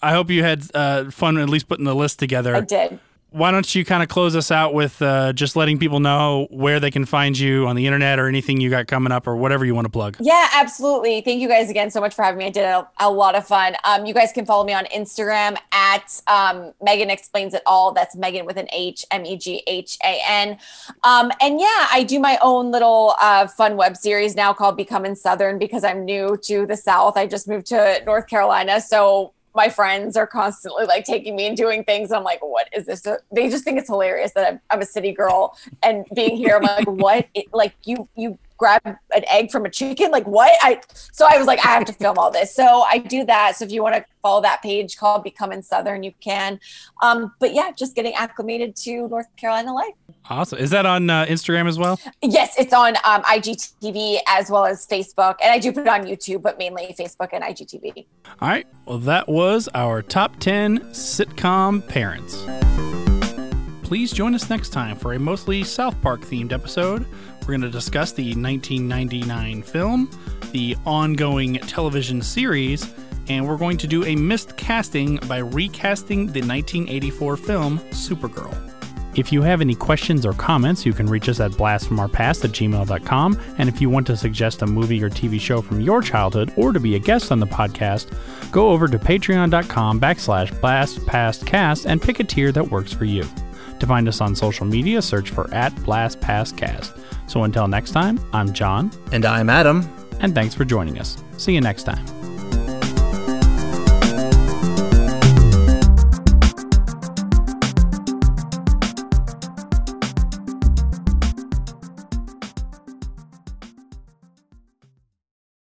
[0.00, 2.54] I hope you had uh, fun at least putting the list together.
[2.56, 2.98] I did.
[3.36, 6.80] Why don't you kind of close us out with uh, just letting people know where
[6.80, 9.66] they can find you on the internet or anything you got coming up or whatever
[9.66, 10.16] you want to plug.
[10.20, 11.20] Yeah, absolutely.
[11.20, 12.46] Thank you guys again so much for having me.
[12.46, 13.76] I did a, a lot of fun.
[13.84, 17.92] Um, you guys can follow me on Instagram at um, Meghan Explains It All.
[17.92, 20.56] That's Meghan with an H, M E G H A N.
[21.04, 25.14] Um, and yeah, I do my own little uh, fun web series now called Becoming
[25.14, 27.18] Southern because I'm new to the South.
[27.18, 28.80] I just moved to North Carolina.
[28.80, 32.12] So my friends are constantly like taking me and doing things.
[32.12, 33.00] I'm like, what is this?
[33.32, 36.56] They just think it's hilarious that I'm, I'm a city girl and being here.
[36.56, 37.26] I'm like, what?
[37.34, 40.10] It, like you, you grab an egg from a chicken?
[40.10, 40.52] Like what?
[40.62, 42.54] I, so I was like, I have to film all this.
[42.54, 43.56] So I do that.
[43.56, 46.58] So if you want to follow that page called Becoming Southern, you can.
[47.02, 49.94] Um, but yeah, just getting acclimated to North Carolina life.
[50.28, 50.58] Awesome.
[50.58, 52.00] Is that on uh, Instagram as well?
[52.22, 55.36] Yes, it's on um, IGTV as well as Facebook.
[55.40, 58.06] And I do put it on YouTube, but mainly Facebook and IGTV.
[58.40, 58.66] All right.
[58.86, 62.44] Well, that was our top 10 sitcom parents.
[63.86, 67.06] Please join us next time for a mostly South Park themed episode.
[67.46, 70.10] We're going to discuss the 1999 film,
[70.50, 72.92] the ongoing television series,
[73.28, 78.72] and we're going to do a missed casting by recasting the 1984 film Supergirl.
[79.14, 83.40] If you have any questions or comments, you can reach us at blastfromourpast at gmail.com.
[83.58, 86.72] And if you want to suggest a movie or TV show from your childhood or
[86.72, 88.10] to be a guest on the podcast,
[88.50, 93.24] go over to patreon.com backslash blastpastcast and pick a tier that works for you.
[93.78, 96.95] To find us on social media, search for at blastpastcast.
[97.26, 99.88] So until next time, I'm John, And I'm Adam.
[100.20, 101.18] and thanks for joining us.
[101.36, 102.04] See you next time.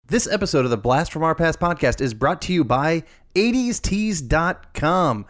[0.08, 3.04] This episode of the Blast from Our Past podcast is brought to you by
[3.34, 5.26] 80stees.com.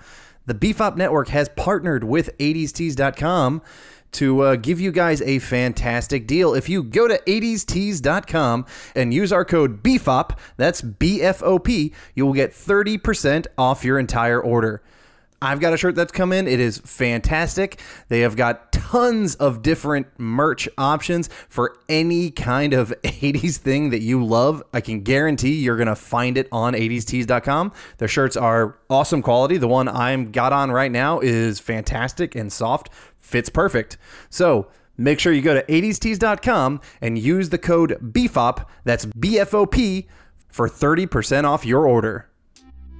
[0.45, 3.61] The BFOP Network has partnered with 80stees.com
[4.16, 6.53] to uh, give you guys a fantastic deal.
[6.53, 11.93] If you go to 80stees.com and use our code BFOP, that's B F O P,
[12.13, 14.82] you will get 30% off your entire order.
[15.41, 16.47] I've got a shirt that's come in.
[16.47, 17.80] It is fantastic.
[18.07, 24.01] They have got tons of different merch options for any kind of 80s thing that
[24.01, 24.63] you love.
[24.74, 27.74] I can guarantee you're going to find it on 80stees.com.
[27.97, 29.57] Their shirts are awesome quality.
[29.57, 32.89] The one I'm got on right now is fantastic and soft,
[33.26, 33.97] fits perfect.
[34.30, 34.67] So,
[34.97, 39.65] make sure you go to 80stees.com and use the code BFOP, that's B F O
[39.65, 40.07] P,
[40.49, 42.30] for 30% off your order.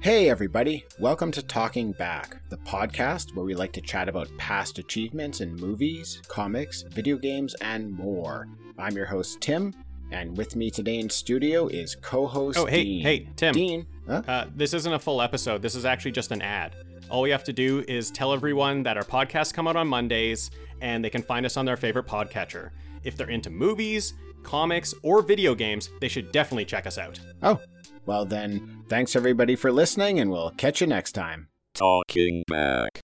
[0.00, 0.84] Hey, everybody.
[1.00, 5.54] Welcome to Talking Back, the podcast where we like to chat about past achievements in
[5.56, 8.46] movies, comics, video games, and more.
[8.78, 9.72] I'm your host, Tim,
[10.10, 13.02] and with me today in studio is co host Oh, hey, Dean.
[13.02, 13.54] hey, Tim.
[13.54, 13.86] Dean.
[14.06, 14.22] Huh?
[14.28, 15.62] Uh, this isn't a full episode.
[15.62, 16.76] This is actually just an ad.
[17.08, 20.50] All we have to do is tell everyone that our podcasts come out on Mondays
[20.80, 22.70] and they can find us on their favorite podcatcher.
[23.04, 27.20] If they're into movies, comics, or video games, they should definitely check us out.
[27.42, 27.60] Oh,
[28.06, 31.48] well then, thanks everybody for listening, and we'll catch you next time.
[31.74, 33.00] Talking back.